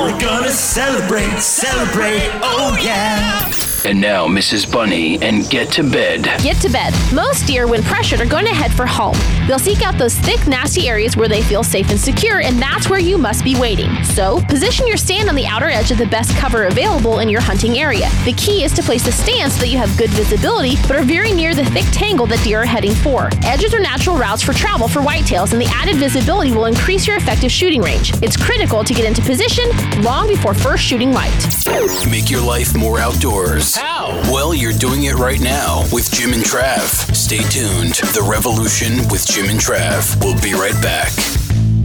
[0.00, 3.67] We're gonna celebrate, celebrate, oh yeah!
[3.84, 4.70] And now, Mrs.
[4.70, 6.24] Bunny and Get to Bed.
[6.42, 6.92] Get to bed.
[7.14, 9.16] Most deer, when pressured, are going to head for home.
[9.46, 12.90] They'll seek out those thick, nasty areas where they feel safe and secure, and that's
[12.90, 14.02] where you must be waiting.
[14.02, 17.40] So, position your stand on the outer edge of the best cover available in your
[17.40, 18.10] hunting area.
[18.24, 21.04] The key is to place a stand so that you have good visibility, but are
[21.04, 23.30] very near the thick tangle that deer are heading for.
[23.44, 27.16] Edges are natural routes for travel for whitetails, and the added visibility will increase your
[27.16, 28.12] effective shooting range.
[28.22, 29.70] It's critical to get into position
[30.02, 31.32] long before first shooting light.
[32.10, 33.67] Make your life more outdoors.
[33.74, 34.20] How?
[34.32, 37.14] Well, you're doing it right now with Jim and Trav.
[37.14, 37.94] Stay tuned.
[38.14, 40.22] The Revolution with Jim and Trav.
[40.24, 41.37] We'll be right back.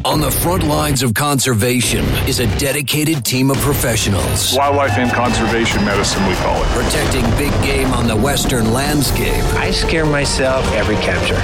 [0.06, 4.54] On the front lines of conservation is a dedicated team of professionals.
[4.54, 6.68] Wildlife and conservation medicine, we call it.
[6.72, 9.42] Protecting big game on the western landscape.
[9.56, 11.40] I scare myself every capture.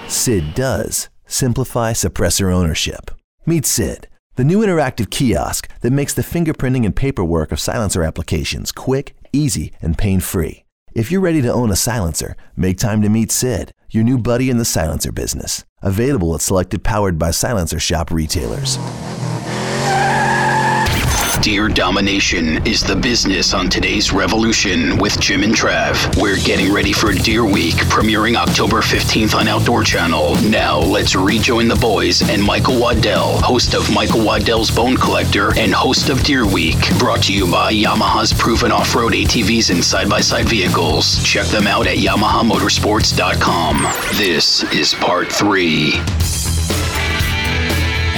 [0.09, 3.11] Sid does simplify suppressor ownership.
[3.45, 8.71] Meet Sid, the new interactive kiosk that makes the fingerprinting and paperwork of silencer applications
[8.71, 10.65] quick, easy, and pain free.
[10.95, 14.49] If you're ready to own a silencer, make time to meet Sid, your new buddy
[14.49, 15.63] in the silencer business.
[15.83, 18.79] Available at selected powered by silencer shop retailers.
[21.41, 26.21] Deer domination is the business on today's Revolution with Jim and Trav.
[26.21, 30.35] We're getting ready for Deer Week, premiering October 15th on Outdoor Channel.
[30.49, 35.73] Now, let's rejoin the boys and Michael Waddell, host of Michael Waddell's Bone Collector and
[35.73, 40.09] host of Deer Week, brought to you by Yamaha's proven off road ATVs and side
[40.09, 41.23] by side vehicles.
[41.23, 43.83] Check them out at YamahaMotorsports.com.
[44.17, 45.93] This is part three.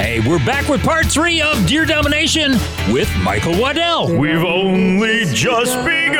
[0.02, 2.54] Hey, we're back with part three of Deer Domination
[2.90, 4.12] with Michael Waddell.
[4.12, 6.18] We've only just begun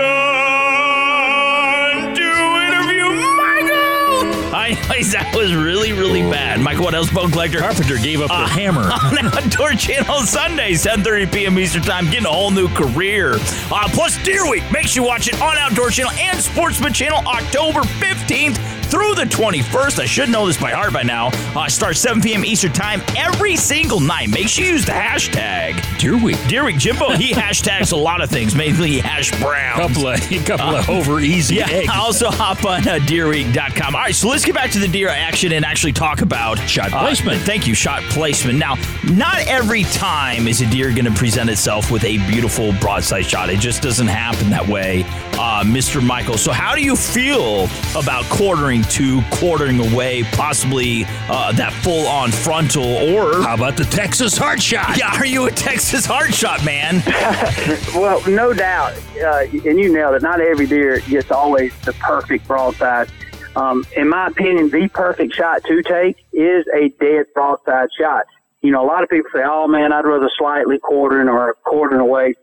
[2.15, 2.23] to
[2.63, 4.55] interview Michael.
[4.55, 4.79] I,
[5.11, 6.61] that was really, really bad.
[6.61, 7.59] Michael Waddell's Bone Collector.
[7.59, 8.83] Carpenter gave up the hammer.
[8.93, 11.59] on Outdoor Channel Sunday, 7.30 p.m.
[11.59, 13.35] Eastern Time, getting a whole new career.
[13.69, 14.63] Uh, plus Deer Week.
[14.71, 19.25] Make sure you watch it on Outdoor Channel and Sportsman Channel October 15th through the
[19.25, 19.99] 21st.
[20.01, 21.31] I should know this by heart by now.
[21.55, 22.45] Uh, starts 7 p.m.
[22.45, 24.29] Eastern Time every single night.
[24.31, 26.37] Make sure you use the hashtag Deer Week.
[26.49, 26.79] Deer Week.
[26.79, 29.95] Jimbo, he hashtags a lot of things, mainly hash browns.
[29.95, 31.91] Couple of, couple of over easy yeah, eggs.
[31.93, 33.95] also hop on uh, deerweek.com.
[33.95, 36.93] All right, so let's get back to the deer action and actually talk about Shot
[36.93, 37.43] uh, placement.
[37.43, 38.59] thank you, shot placement.
[38.59, 43.27] Now, not every time is a deer going to present itself with a beautiful broadside
[43.27, 43.51] shot.
[43.51, 46.05] It just doesn't happen that way, uh, Mr.
[46.05, 46.37] Michael.
[46.39, 52.31] So, how do you feel about quartering to quartering away, possibly uh, that full on
[52.31, 54.97] frontal, or How about the Texas heart shot?
[54.99, 57.03] yeah, are you a Texas heart shot man?
[57.95, 60.23] well, no doubt, uh, and you nailed it.
[60.23, 63.09] Not every deer gets always the perfect broadside.
[63.55, 68.25] Um, in my opinion, the perfect shot to take is a dead broadside shot.
[68.63, 72.01] You know, a lot of people say, "Oh man, I'd rather slightly quartering or quartering
[72.01, 72.35] away."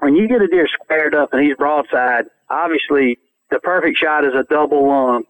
[0.00, 3.18] When you get a deer squared up and he's broadside, obviously
[3.50, 5.24] the perfect shot is a double lung.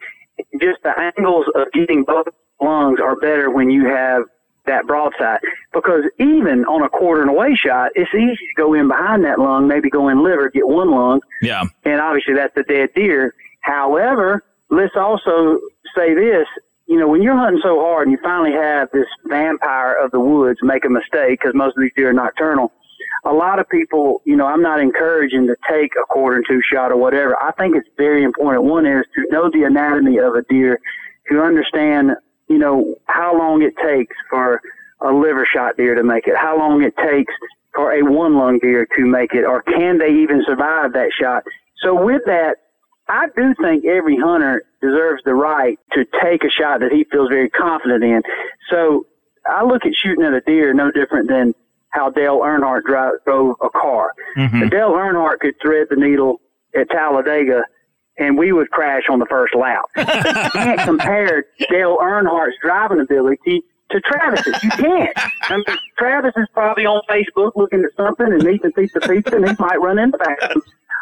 [0.61, 2.27] Just the angles of getting both
[2.61, 4.23] lungs are better when you have
[4.67, 5.41] that broadside.
[5.73, 9.39] Because even on a quarter and away shot, it's easy to go in behind that
[9.39, 11.65] lung, maybe go in liver, get one lung, Yeah.
[11.85, 13.35] and obviously that's a dead deer.
[13.61, 15.59] However, let's also
[15.95, 16.47] say this.
[16.87, 20.21] You know, when you're hunting so hard and you finally have this vampire of the
[20.21, 22.73] woods make a mistake, because most of these deer are nocturnal,
[23.25, 26.61] a lot of people, you know, I'm not encouraging to take a quarter and two
[26.63, 27.41] shot or whatever.
[27.43, 28.65] I think it's very important.
[28.65, 30.81] One is to know the anatomy of a deer,
[31.31, 32.13] to understand,
[32.49, 34.63] you know, how long it takes for
[35.01, 37.33] a liver shot deer to make it, how long it takes
[37.75, 41.45] for a one lung deer to make it, or can they even survive that shot?
[41.83, 42.57] So with that,
[43.09, 47.29] I do think every hunter deserves the right to take a shot that he feels
[47.29, 48.23] very confident in.
[48.71, 49.07] So
[49.47, 51.55] I look at shooting at a deer no different than
[51.91, 54.13] how Dale Earnhardt drive, drove a car.
[54.65, 56.41] If Dale Earnhardt could thread the needle
[56.75, 57.63] at Talladega,
[58.19, 59.83] and we would crash on the first lap.
[59.97, 64.63] you can't compare Dale Earnhardt's driving ability to Travis's.
[64.63, 65.13] You can't.
[65.45, 65.65] I mean,
[65.99, 69.49] Travis is probably on Facebook looking at something and needs a piece of pizza, and
[69.49, 70.57] he might run into that.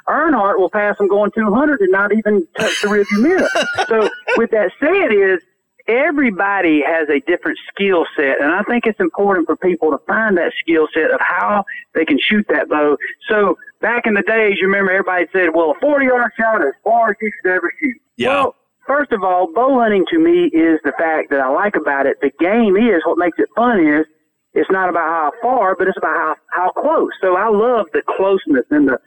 [0.09, 3.49] Earnhardt will pass him going 200 and not even touch the rearview mirror.
[3.89, 5.43] So, with that said, is
[5.89, 10.37] everybody has a different skill set, and I think it's important for people to find
[10.37, 11.65] that skill set of how
[11.95, 12.97] they can shoot that bow.
[13.29, 16.69] So, back in the days, you remember everybody said, "Well, a 40 yard shot is
[16.69, 18.29] as far as you should ever shoot." Yeah.
[18.29, 18.55] Well,
[18.89, 22.23] First of all, bow hunting to me is the fact that I like about it.
[22.23, 24.07] The game is what makes it fun is
[24.55, 27.13] it's not about how far, but it's about how, how close.
[27.21, 28.99] So I love the closeness and the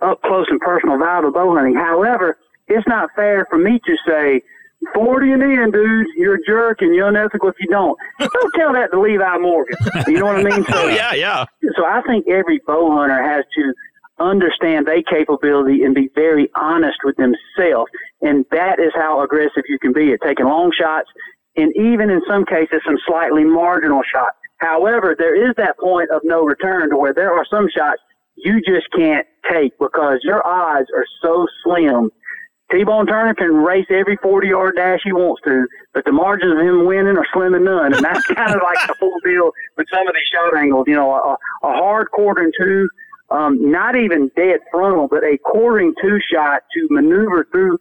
[0.00, 1.74] up close and personal vibe of bow hunting.
[1.74, 4.40] However, it's not fair for me to say,
[4.94, 7.98] 40 and in, dude, you're a jerk and you're unethical if you don't.
[8.18, 9.76] Don't tell that to Levi Morgan.
[10.06, 10.64] You know what I mean?
[10.70, 11.44] So, oh, yeah, yeah.
[11.76, 13.72] So I think every bow hunter has to
[14.18, 17.90] understand their capability and be very honest with themselves.
[18.22, 21.08] And that is how aggressive you can be at taking long shots
[21.56, 24.36] and even in some cases some slightly marginal shots.
[24.58, 28.00] However, there is that point of no return to where there are some shots
[28.36, 32.10] you just can't take because your odds are so slim.
[32.70, 36.58] T-Bone Turner can race every 40 yard dash he wants to, but the margins of
[36.58, 37.94] him winning are slim and none.
[37.94, 40.86] And that's kind of like the whole deal with some of these shot angles.
[40.88, 41.36] You know, a,
[41.66, 42.88] a hard quarter and two,
[43.30, 47.78] um, not even dead frontal, but a quartering two shot to maneuver through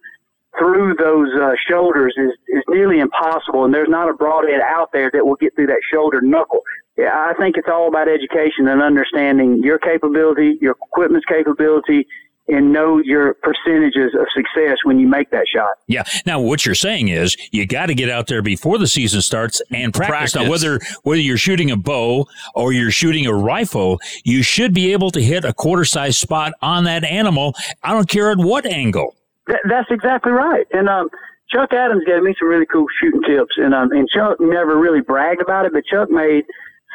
[0.58, 3.66] through those uh, shoulders is, is nearly impossible.
[3.66, 6.62] And there's not a broadhead out there that will get through that shoulder knuckle.
[6.98, 12.08] Yeah, I think it's all about education and understanding your capability, your equipment's capability,
[12.48, 15.70] and know your percentages of success when you make that shot.
[15.88, 16.04] Yeah.
[16.26, 19.62] Now, what you're saying is you got to get out there before the season starts
[19.72, 20.34] and practice.
[20.34, 20.36] Practice.
[20.36, 24.94] Now, whether whether you're shooting a bow or you're shooting a rifle, you should be
[24.94, 27.54] able to hit a quarter size spot on that animal.
[27.84, 29.16] I don't care at what angle.
[29.48, 30.66] Th- that's exactly right.
[30.72, 31.10] And um,
[31.50, 35.02] Chuck Adams gave me some really cool shooting tips, and um, and Chuck never really
[35.02, 36.44] bragged about it, but Chuck made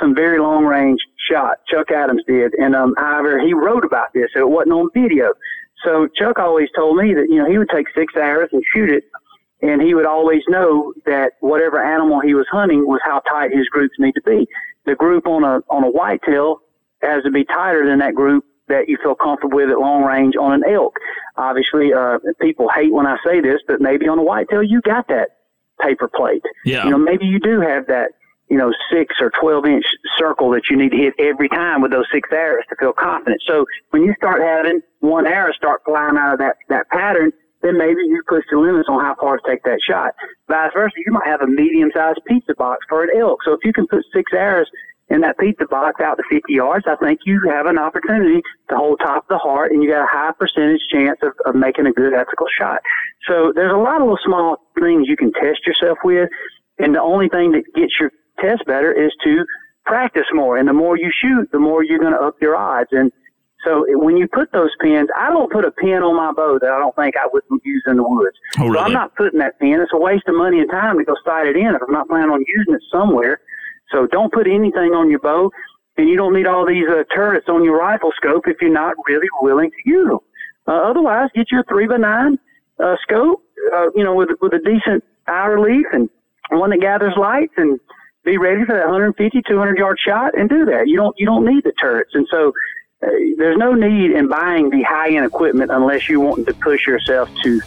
[0.00, 0.98] some very long range
[1.30, 1.60] shots.
[1.68, 5.32] Chuck Adams did, and um, however, he wrote about this, so it wasn't on video.
[5.84, 8.90] So Chuck always told me that you know he would take six arrows and shoot
[8.90, 9.04] it,
[9.62, 13.68] and he would always know that whatever animal he was hunting was how tight his
[13.68, 14.46] groups need to be.
[14.86, 16.60] The group on a on a whitetail
[17.02, 20.36] has to be tighter than that group that you feel comfortable with at long range
[20.36, 20.96] on an elk.
[21.36, 25.08] Obviously, uh, people hate when I say this, but maybe on a whitetail you got
[25.08, 25.36] that
[25.80, 26.42] paper plate.
[26.64, 26.84] Yeah.
[26.84, 28.12] You know, maybe you do have that,
[28.50, 29.84] you know, six or 12 inch
[30.18, 33.40] circle that you need to hit every time with those six arrows to feel confident.
[33.46, 37.32] So when you start having one arrow start flying out of that, that pattern,
[37.62, 40.14] then maybe you push the limits on how far to take that shot.
[40.48, 43.38] Vice versa, you might have a medium sized pizza box for an elk.
[43.44, 44.66] So if you can put six arrows
[45.10, 48.76] in that pizza box out to 50 yards, I think you have an opportunity to
[48.76, 51.86] hold top of the heart and you got a high percentage chance of, of making
[51.86, 52.80] a good ethical shot.
[53.28, 56.30] So there's a lot of little small things you can test yourself with.
[56.78, 58.10] And the only thing that gets your
[58.40, 59.44] test better is to
[59.84, 60.56] practice more.
[60.56, 62.90] And the more you shoot, the more you're going to up your odds.
[62.92, 63.12] And
[63.64, 66.70] so when you put those pins, I don't put a pin on my bow that
[66.70, 68.36] I don't think I would use in the woods.
[68.58, 68.78] Oh, So?
[68.78, 69.80] I'm not putting that pin.
[69.80, 72.08] It's a waste of money and time to go sight it in if I'm not
[72.08, 73.40] planning on using it somewhere.
[73.92, 75.50] So don't put anything on your bow,
[75.96, 78.94] and you don't need all these uh, turrets on your rifle scope if you're not
[79.06, 80.20] really willing to use them.
[80.68, 82.38] Uh, otherwise, get your three by nine
[82.82, 83.42] uh, scope,
[83.74, 86.08] uh, you know, with with a decent eye relief and
[86.52, 87.80] one that gathers lights, and
[88.24, 90.88] be ready for that 150, 200 yard shot, and do that.
[90.88, 92.52] You don't you don't need the turrets, and so.
[93.02, 93.08] Uh,
[93.38, 97.30] there's no need in buying the high end equipment unless you want to push yourself
[97.42, 97.58] to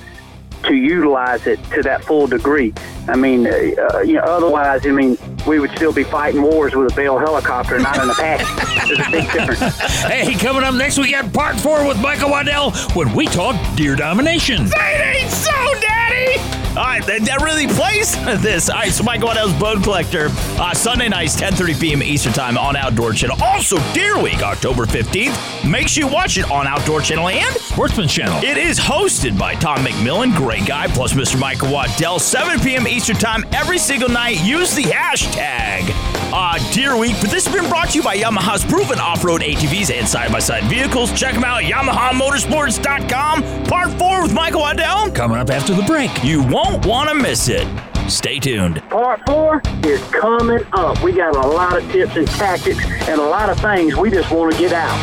[0.64, 2.74] to utilize it to that full degree.
[3.08, 6.91] I mean, uh, you know, otherwise, I mean, we would still be fighting wars with
[6.91, 8.88] a Bell helicopter, not an Apache.
[8.88, 9.80] There's a big difference.
[10.04, 13.95] Hey, coming up next, we got part four with Michael Waddell when we talk deer
[13.95, 14.66] domination.
[14.66, 15.51] That ain't so,
[15.82, 16.62] Daddy!
[16.76, 18.68] All right, that, that really plays this.
[18.68, 22.02] All right, so Michael Waddell's Bone Collector, uh, Sunday nights, 10.30 p.m.
[22.02, 23.38] Eastern Time on Outdoor Channel.
[23.44, 25.70] Also, Deer Week, October 15th.
[25.70, 28.44] Make sure you watch it on Outdoor Channel and Sportsman Channel.
[28.44, 31.40] It is hosted by Tom McMillan, great guy, plus Mr.
[31.40, 32.88] Michael Waddell, 7 p.m.
[32.88, 34.44] Eastern Time every single night.
[34.44, 35.92] Use the hashtag
[36.34, 37.16] uh, Deer Week.
[37.22, 41.12] But this has been brought to you by Yamaha's proven off-road ATVs and side-by-side vehicles.
[41.14, 43.44] Check them out, at YamahaMotorsports.com.
[43.66, 45.12] Part 4 with Michael Waddell.
[45.12, 46.10] Coming up after the break.
[46.24, 47.68] You won't want to miss it.
[48.09, 48.82] Stay tuned.
[48.89, 51.01] Part four is coming up.
[51.03, 54.32] We got a lot of tips and tactics and a lot of things we just
[54.32, 54.99] want to get out.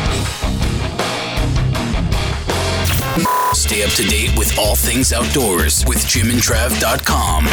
[3.53, 7.45] Stay up to date with all things outdoors with jimandtrav.com.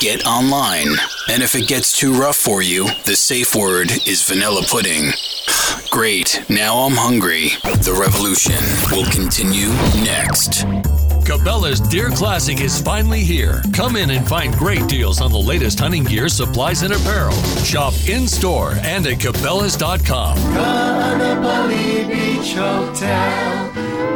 [0.00, 0.88] Get online.
[1.30, 5.12] And if it gets too rough for you, the safe word is vanilla pudding.
[5.90, 7.50] Great, now I'm hungry.
[7.62, 9.68] The revolution will continue
[10.02, 10.91] next.
[11.22, 13.62] Cabela's Deer Classic is finally here.
[13.72, 17.36] Come in and find great deals on the latest hunting gear, supplies, and apparel.
[17.64, 20.36] Shop in store and at Cabela's.com.
[20.38, 23.70] Kaanapali Beach Hotel,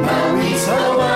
[0.05, 1.16] Maui's Hotel.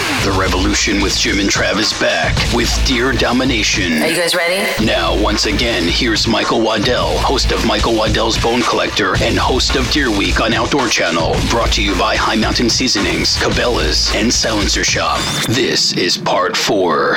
[0.23, 4.03] The Revolution with Jim and Travis back with Deer Domination.
[4.03, 4.85] Are you guys ready?
[4.85, 9.89] Now, once again, here's Michael Waddell, host of Michael Waddell's Bone Collector and host of
[9.89, 11.35] Deer Week on Outdoor Channel.
[11.49, 15.19] Brought to you by High Mountain Seasonings, Cabela's, and Silencer Shop.
[15.47, 17.15] This is part four.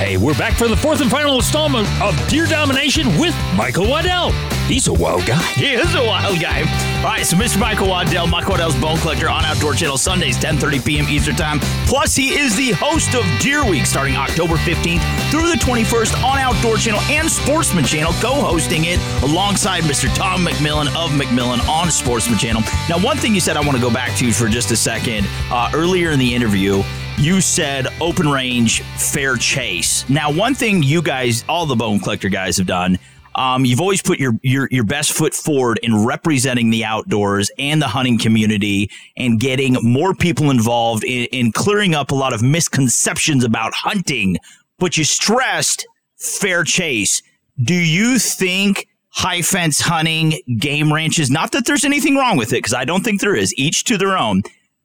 [0.00, 4.32] Hey, we're back for the fourth and final installment of Deer Domination with Michael Waddell.
[4.70, 5.42] He's a wild guy.
[5.54, 6.60] He is a wild guy.
[6.98, 7.58] All right, so Mr.
[7.58, 11.08] Michael Waddell, Michael Waddell's Bone Collector on Outdoor Channel Sundays, 10:30 p.m.
[11.08, 11.58] Eastern Time.
[11.88, 15.02] Plus, he is the host of Deer Week starting October 15th
[15.32, 20.14] through the 21st on Outdoor Channel and Sportsman Channel, co-hosting it alongside Mr.
[20.14, 22.62] Tom McMillan of McMillan on Sportsman Channel.
[22.88, 25.26] Now, one thing you said I want to go back to for just a second.
[25.50, 26.84] Uh, earlier in the interview,
[27.18, 30.08] you said open range, fair chase.
[30.08, 33.00] Now, one thing you guys, all the bone collector guys, have done.
[33.34, 37.80] Um, you've always put your, your your best foot forward in representing the outdoors and
[37.80, 42.42] the hunting community and getting more people involved in, in clearing up a lot of
[42.42, 44.36] misconceptions about hunting.
[44.78, 47.22] But you stressed fair chase.
[47.62, 52.56] Do you think high fence hunting, game ranches, not that there's anything wrong with it,
[52.56, 54.42] because I don't think there is, each to their own.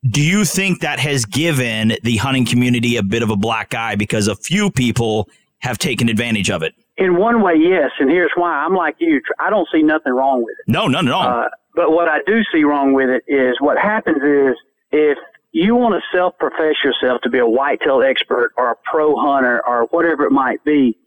[0.10, 3.96] Do you think that has given the hunting community a bit of a black eye
[3.96, 5.30] because a few people
[5.60, 6.76] have taken advantage of it?
[6.98, 8.52] In one way, yes, and here's why.
[8.52, 9.22] I'm like you.
[9.40, 10.72] I don't see nothing wrong with it.
[10.72, 11.28] No, none at all.
[11.28, 14.56] Uh, but what I do see wrong with it is what happens is
[14.92, 15.18] if
[15.52, 19.86] you want to self-profess yourself to be a whitetail expert or a pro hunter or
[19.86, 20.98] whatever it might be,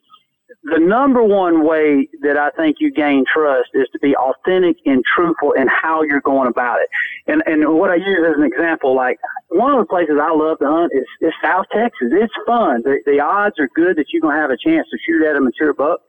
[0.64, 5.04] the number one way that I think you gain trust is to be authentic and
[5.04, 6.88] truthful in how you're going about it.
[7.26, 10.58] And and what I use as an example, like one of the places I love
[10.58, 12.08] to hunt is, is South Texas.
[12.12, 12.82] It's fun.
[12.82, 15.40] The, the odds are good that you're gonna have a chance to shoot at a
[15.40, 16.00] mature buck.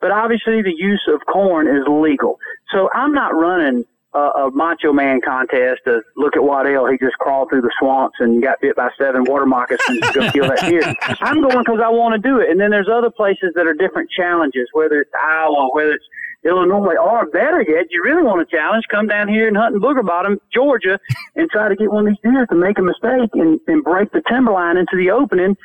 [0.00, 2.38] But obviously the use of corn is legal.
[2.72, 3.84] So I'm not running
[4.14, 6.86] a, a macho man contest to look at what Waddell.
[6.86, 10.30] He just crawled through the swamps and got bit by seven water moccasins to go
[10.30, 10.94] kill that deer.
[11.20, 12.50] I'm going because I want to do it.
[12.50, 16.04] And then there's other places that are different challenges, whether it's Iowa, whether it's
[16.44, 19.80] Illinois, or better yet, you really want a challenge, come down here and hunt in
[19.80, 20.98] Booger Bottom, Georgia,
[21.36, 24.10] and try to get one of these deer to make a mistake and, and break
[24.10, 25.56] the timberline into the opening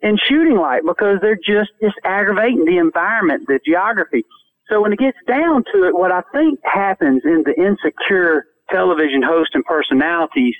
[0.00, 4.24] and shooting light because they're just, just aggravating the environment, the geography.
[4.72, 9.22] So when it gets down to it, what I think happens in the insecure television
[9.22, 10.54] host and personalities,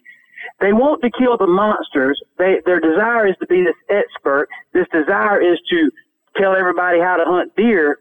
[0.61, 2.21] they want to kill the monsters.
[2.37, 4.49] They, their desire is to be this expert.
[4.75, 5.91] This desire is to
[6.37, 8.01] tell everybody how to hunt deer,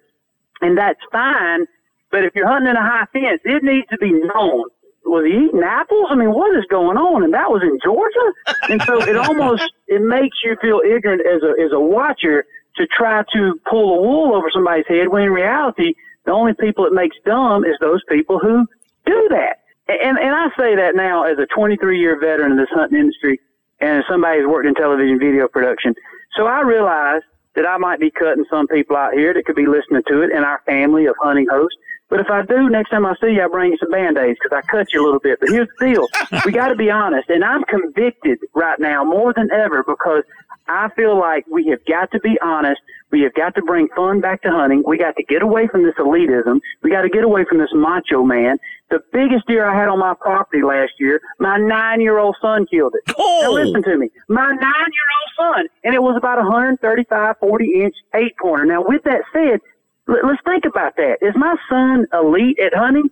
[0.59, 1.65] and that's fine.
[2.11, 4.65] But if you're hunting in a high fence, it needs to be known.
[5.05, 6.07] Was he eating apples?
[6.09, 7.23] I mean, what is going on?
[7.23, 8.67] And that was in Georgia.
[8.69, 12.43] And so it almost it makes you feel ignorant as a as a watcher
[12.77, 15.93] to try to pull the wool over somebody's head when in reality,
[16.25, 18.65] the only people it makes dumb is those people who
[19.05, 19.59] do that.
[19.87, 23.39] And, and I say that now as a 23 year veteran of this hunting industry
[23.79, 25.95] and as somebody who's worked in television video production.
[26.37, 27.21] So I realize
[27.55, 30.31] that I might be cutting some people out here that could be listening to it
[30.31, 31.77] in our family of hunting hosts.
[32.11, 34.51] But if I do, next time I see you, I bring you some band-aids because
[34.51, 35.39] I cut you a little bit.
[35.39, 36.07] But here's the deal.
[36.45, 37.29] we got to be honest.
[37.29, 40.23] And I'm convicted right now more than ever because
[40.67, 42.81] I feel like we have got to be honest.
[43.11, 44.83] We have got to bring fun back to hunting.
[44.85, 46.59] We got to get away from this elitism.
[46.83, 48.57] We got to get away from this macho man.
[48.89, 53.13] The biggest deer I had on my property last year, my nine-year-old son killed it.
[53.17, 53.39] Oh.
[53.43, 54.09] Now listen to me.
[54.27, 58.65] My nine-year-old son, and it was about 135, 40-inch eight-pointer.
[58.65, 59.61] Now with that said,
[60.07, 61.17] let's think about that.
[61.21, 63.09] Is my son elite at hunting?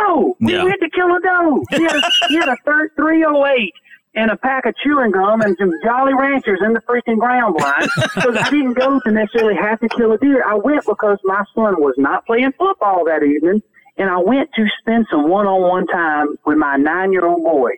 [0.00, 0.36] No.
[0.40, 0.64] We Yeah.
[0.64, 1.62] went to kill a doe.
[1.70, 3.72] He had a, he had a third 308
[4.14, 7.90] and a pack of chewing gum and some Jolly Ranchers in the freaking ground blind.
[8.20, 10.42] so I didn't go to necessarily have to kill a deer.
[10.46, 13.62] I went because my son was not playing football that evening,
[13.98, 17.72] and I went to spend some one-on-one time with my nine-year-old boy.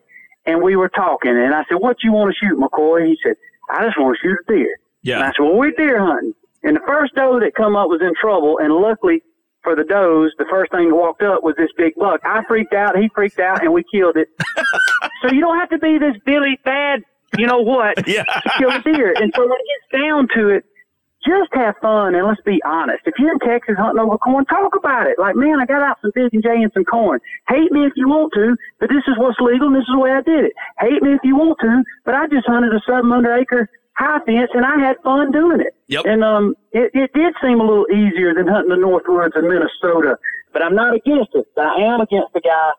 [0.47, 3.35] And we were talking, and I said, "What you want to shoot, McCoy?" He said,
[3.71, 5.17] "I just want to shoot a deer." Yeah.
[5.17, 8.01] And I said, "Well, we're deer hunting." And the first doe that come up was
[8.03, 9.23] in trouble, and luckily
[9.63, 12.21] for the does, the first thing that walked up was this big buck.
[12.25, 14.29] I freaked out, he freaked out, and we killed it.
[15.23, 17.03] so you don't have to be this Billy bad,
[17.37, 18.25] you know what, Yeah.
[18.25, 19.15] to kill a deer.
[19.17, 20.65] And so when it gets down to it,
[21.27, 23.03] just have fun and let's be honest.
[23.05, 25.19] If you're in Texas hunting over corn, talk about it.
[25.19, 27.19] Like, man, I got out some big and J and some corn.
[27.49, 29.99] Hate me if you want to, but this is what's legal and this is the
[29.99, 30.53] way I did it.
[30.79, 33.69] Hate me if you want to, but I just hunted a 700 acre
[33.99, 35.75] high fence and I had fun doing it.
[35.89, 36.05] Yep.
[36.07, 40.17] And um, it, it did seem a little easier than hunting the Northwoods of Minnesota,
[40.53, 41.47] but I'm not against it.
[41.59, 42.71] I am against the guy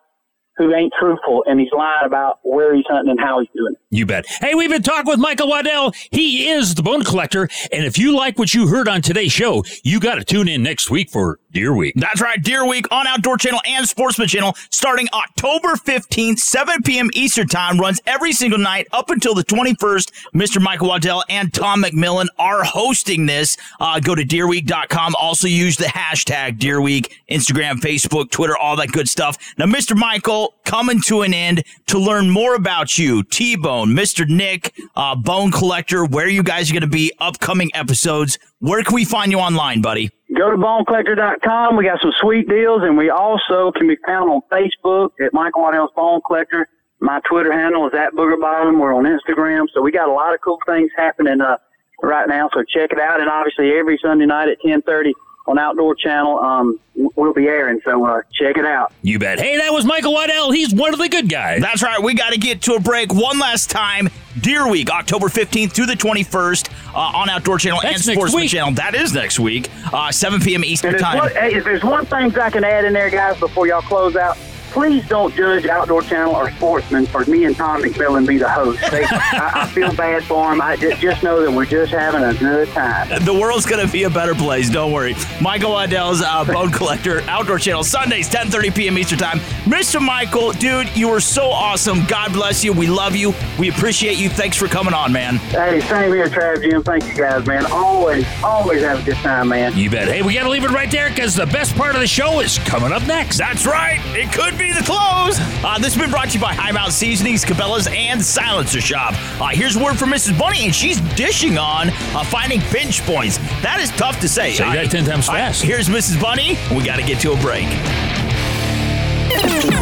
[0.60, 3.80] who ain't truthful and he's lying about where he's hunting and how he's doing it.
[3.92, 4.26] You bet.
[4.28, 5.94] Hey, we've been talking with Michael Waddell.
[6.12, 7.48] He is the bone collector.
[7.72, 10.62] And if you like what you heard on today's show, you got to tune in
[10.62, 11.94] next week for Deer Week.
[11.96, 17.10] That's right, Deer Week on Outdoor Channel and Sportsman Channel starting October 15th, 7 p.m.
[17.14, 20.12] Eastern Time, runs every single night up until the 21st.
[20.36, 20.62] Mr.
[20.62, 23.58] Michael Waddell and Tom McMillan are hosting this.
[23.80, 25.16] Uh, go to deerweek.com.
[25.20, 29.38] Also use the hashtag Deer Week, Instagram, Facebook, Twitter, all that good stuff.
[29.58, 29.96] Now, Mr.
[29.96, 34.28] Michael, coming to an end to learn more about you, T-Bone, Mr.
[34.28, 38.38] Nick, uh, Bone Collector, where you guys are going to be, upcoming episodes.
[38.60, 40.12] Where can we find you online, buddy?
[40.38, 41.76] Go to bonecollector.com.
[41.76, 45.64] We got some sweet deals, and we also can be found on Facebook at Michael
[45.64, 46.68] Waddell's Bone Collector.
[47.00, 48.78] My Twitter handle is at Booger Bottom.
[48.78, 51.58] We're on Instagram, so we got a lot of cool things happening uh,
[52.04, 52.50] right now.
[52.54, 55.14] So check it out, and obviously every Sunday night at 10:30
[55.50, 56.80] on Outdoor Channel, um,
[57.16, 57.82] we'll be airing.
[57.84, 58.94] So uh, check it out.
[59.02, 59.40] You bet.
[59.40, 60.52] Hey, that was Michael Waddell.
[60.52, 61.62] He's one of the good guys.
[61.62, 62.02] That's right.
[62.02, 64.10] We got to get to a break one last time.
[64.40, 68.42] Deer Week, October 15th through the 21st uh, on Outdoor Channel That's and next Sportsman
[68.44, 68.52] week.
[68.52, 68.74] Channel.
[68.74, 70.64] That is next week, uh, 7 p.m.
[70.64, 71.18] Eastern Time.
[71.18, 74.16] one, hey, if there's one thing I can add in there, guys, before y'all close
[74.16, 74.38] out,
[74.72, 78.80] please don't judge Outdoor Channel or Sportsman for me and Tom McMillan be the host.
[78.92, 80.62] They, I, I feel bad for them.
[80.62, 83.24] I just, just know that we're just having a good time.
[83.24, 84.70] The world's going to be a better place.
[84.70, 85.16] Don't worry.
[85.42, 88.98] Michael Waddell's uh, Bone Collector, Outdoor Channel, Sundays, 10.30 p.m.
[88.98, 89.40] Eastern Time.
[89.66, 90.02] Mr.
[90.02, 92.06] Michael, dude, you were so awesome.
[92.06, 92.74] God bless you.
[92.74, 93.34] We love you.
[93.58, 94.30] We appreciate you.
[94.30, 95.38] Thanks for coming on, man.
[95.38, 96.84] Hey, same here, Trav Jim.
[96.84, 97.66] Thank you guys, man.
[97.72, 99.76] Always, always have a good time, man.
[99.76, 100.08] You bet.
[100.08, 102.40] Hey, we got to leave it right there because the best part of the show
[102.40, 103.38] is coming up next.
[103.38, 104.00] That's right.
[104.16, 105.40] It could be the close.
[105.64, 109.14] Uh, this has been brought to you by High Mountain Seasonings, Cabela's, and Silencer Shop.
[109.42, 110.38] Uh, here's word from Mrs.
[110.38, 113.38] Bunny, and she's dishing on uh, finding pinch points.
[113.62, 114.54] That is tough to say.
[114.54, 115.64] Say that 10 times All right, fast.
[115.64, 116.22] here's Mrs.
[116.22, 116.58] Bunny.
[116.76, 117.68] We got to get to a break.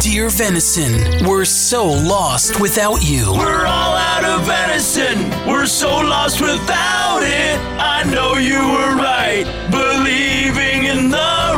[0.00, 3.32] Dear Venison, we're so lost without you.
[3.32, 5.28] We're all out of venison.
[5.48, 7.58] We're so lost without it.
[7.80, 11.57] I know you were right, believing in the rut.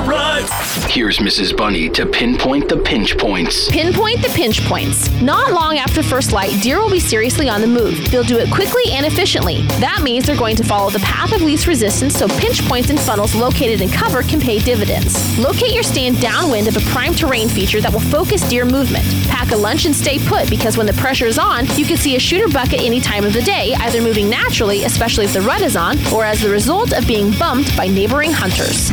[0.91, 1.57] Here's Mrs.
[1.57, 3.70] Bunny to pinpoint the pinch points.
[3.70, 5.09] Pinpoint the pinch points.
[5.22, 8.11] Not long after first light, deer will be seriously on the move.
[8.11, 9.62] They'll do it quickly and efficiently.
[9.78, 12.99] That means they're going to follow the path of least resistance, so pinch points and
[12.99, 15.38] funnels located in cover can pay dividends.
[15.38, 19.05] Locate your stand downwind of a prime terrain feature that will focus deer movement.
[19.28, 22.16] Pack a lunch and stay put because when the pressure is on, you can see
[22.16, 25.43] a shooter buck at any time of the day, either moving naturally, especially if the
[25.43, 28.93] rut is on, or as the result of being bumped by neighboring hunters.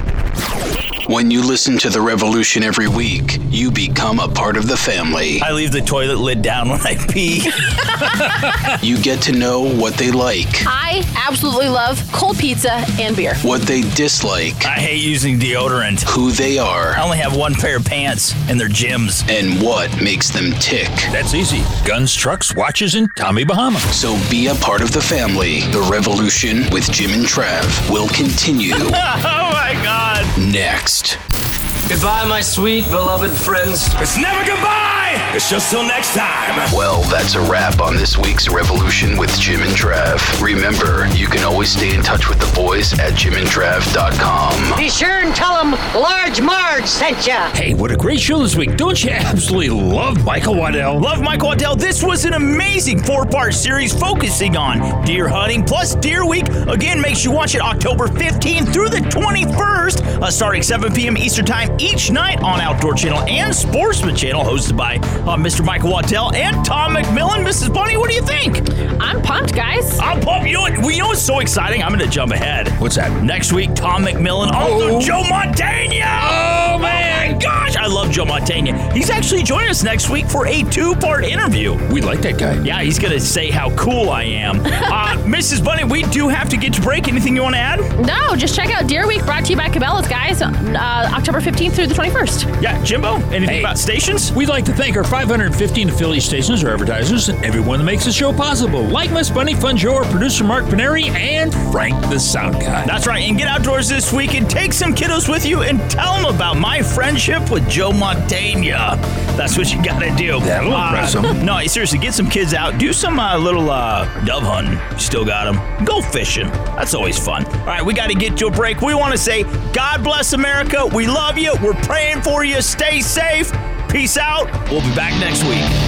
[1.08, 5.40] When you listen to The Revolution every week, you become a part of the family.
[5.42, 7.50] I leave the toilet lid down when I pee.
[8.86, 13.34] You get to know what they like, I absolutely love cold pizza and beer.
[13.38, 16.02] what they dislike, I hate using deodorant.
[16.04, 19.28] who they are, I only have one pair of pants, and they're gyms.
[19.30, 20.90] and what makes them tick.
[21.12, 21.64] That's easy.
[21.86, 23.80] Guns, trucks, watches, and Tommy Bahama.
[23.80, 25.62] So be a part of the family.
[25.72, 30.24] The Revolution with Jim and Trav will continue oh my God.
[30.54, 30.97] next.
[31.04, 33.88] Goodbye, my sweet, beloved friends.
[34.02, 35.14] It's never goodbye.
[35.34, 36.58] It's just till next time.
[36.76, 40.07] Well, that's a wrap on this week's Revolution with Jim and Trav.
[40.48, 44.78] Remember, you can always stay in touch with the boys at jimandtrav.com.
[44.78, 47.50] Be sure and tell them Large Marge sent ya.
[47.50, 48.78] Hey, what a great show this week.
[48.78, 51.02] Don't you absolutely love Michael Waddell?
[51.02, 51.76] Love Michael Waddell.
[51.76, 56.48] This was an amazing four-part series focusing on deer hunting plus Deer Week.
[56.70, 61.18] Again, make sure you watch it October 15th through the 21st, uh, starting 7 p.m.
[61.18, 65.66] Eastern Time each night on Outdoor Channel and Sportsman Channel, hosted by uh, Mr.
[65.66, 67.46] Michael Waddell and Tom McMillan.
[67.46, 67.74] Mrs.
[67.74, 68.62] Bunny, what do you think?
[69.02, 70.00] I'm pumped, guys.
[70.00, 70.37] I'm pumped.
[70.46, 70.78] You know what?
[70.86, 71.82] We know what's so exciting.
[71.84, 72.70] I'm going to jump ahead.
[72.80, 73.24] What's that?
[73.24, 74.74] Next week, Tom McMillan, Oh.
[74.74, 76.06] also Joe Mantegna.
[76.06, 77.34] Oh, man.
[77.34, 78.92] my gosh, I I love Joe Mantegna.
[78.92, 81.74] He's actually joining us next week for a two-part interview.
[81.90, 82.62] We like that guy.
[82.62, 84.60] Yeah, he's gonna say how cool I am.
[84.66, 85.64] uh, Mrs.
[85.64, 87.08] Bunny, we do have to get to break.
[87.08, 87.80] Anything you want to add?
[88.06, 90.42] No, just check out Deer Week brought to you by Cabela's, guys.
[90.42, 92.62] Uh, October 15th through the 21st.
[92.62, 94.34] Yeah, Jimbo, anything about stations?
[94.34, 98.12] We'd like to thank our 515 affiliate stations, our advertisers, and everyone that makes the
[98.12, 102.56] show possible, like Miss Bunny Fun Joe, our producer Mark Paneri, and Frank the Sound
[102.56, 102.86] Guy.
[102.86, 103.24] That's right.
[103.24, 106.58] And get outdoors this week and take some kiddos with you and tell them about
[106.58, 109.00] my friendship with Joe Mantegna.
[109.38, 110.42] That's what you gotta do.
[110.42, 111.46] That'll impress 'em.
[111.46, 112.78] No, seriously, get some kids out.
[112.78, 114.78] Do some uh, little uh, dove hunting.
[115.00, 115.86] Still got them.
[115.86, 116.50] Go fishing.
[116.76, 117.46] That's always fun.
[117.46, 118.82] All right, we got to get to a break.
[118.82, 120.88] We want to say, God bless America.
[120.88, 121.54] We love you.
[121.64, 122.62] We're praying for you.
[122.62, 123.50] Stay safe.
[123.88, 124.52] Peace out.
[124.70, 125.87] We'll be back next week.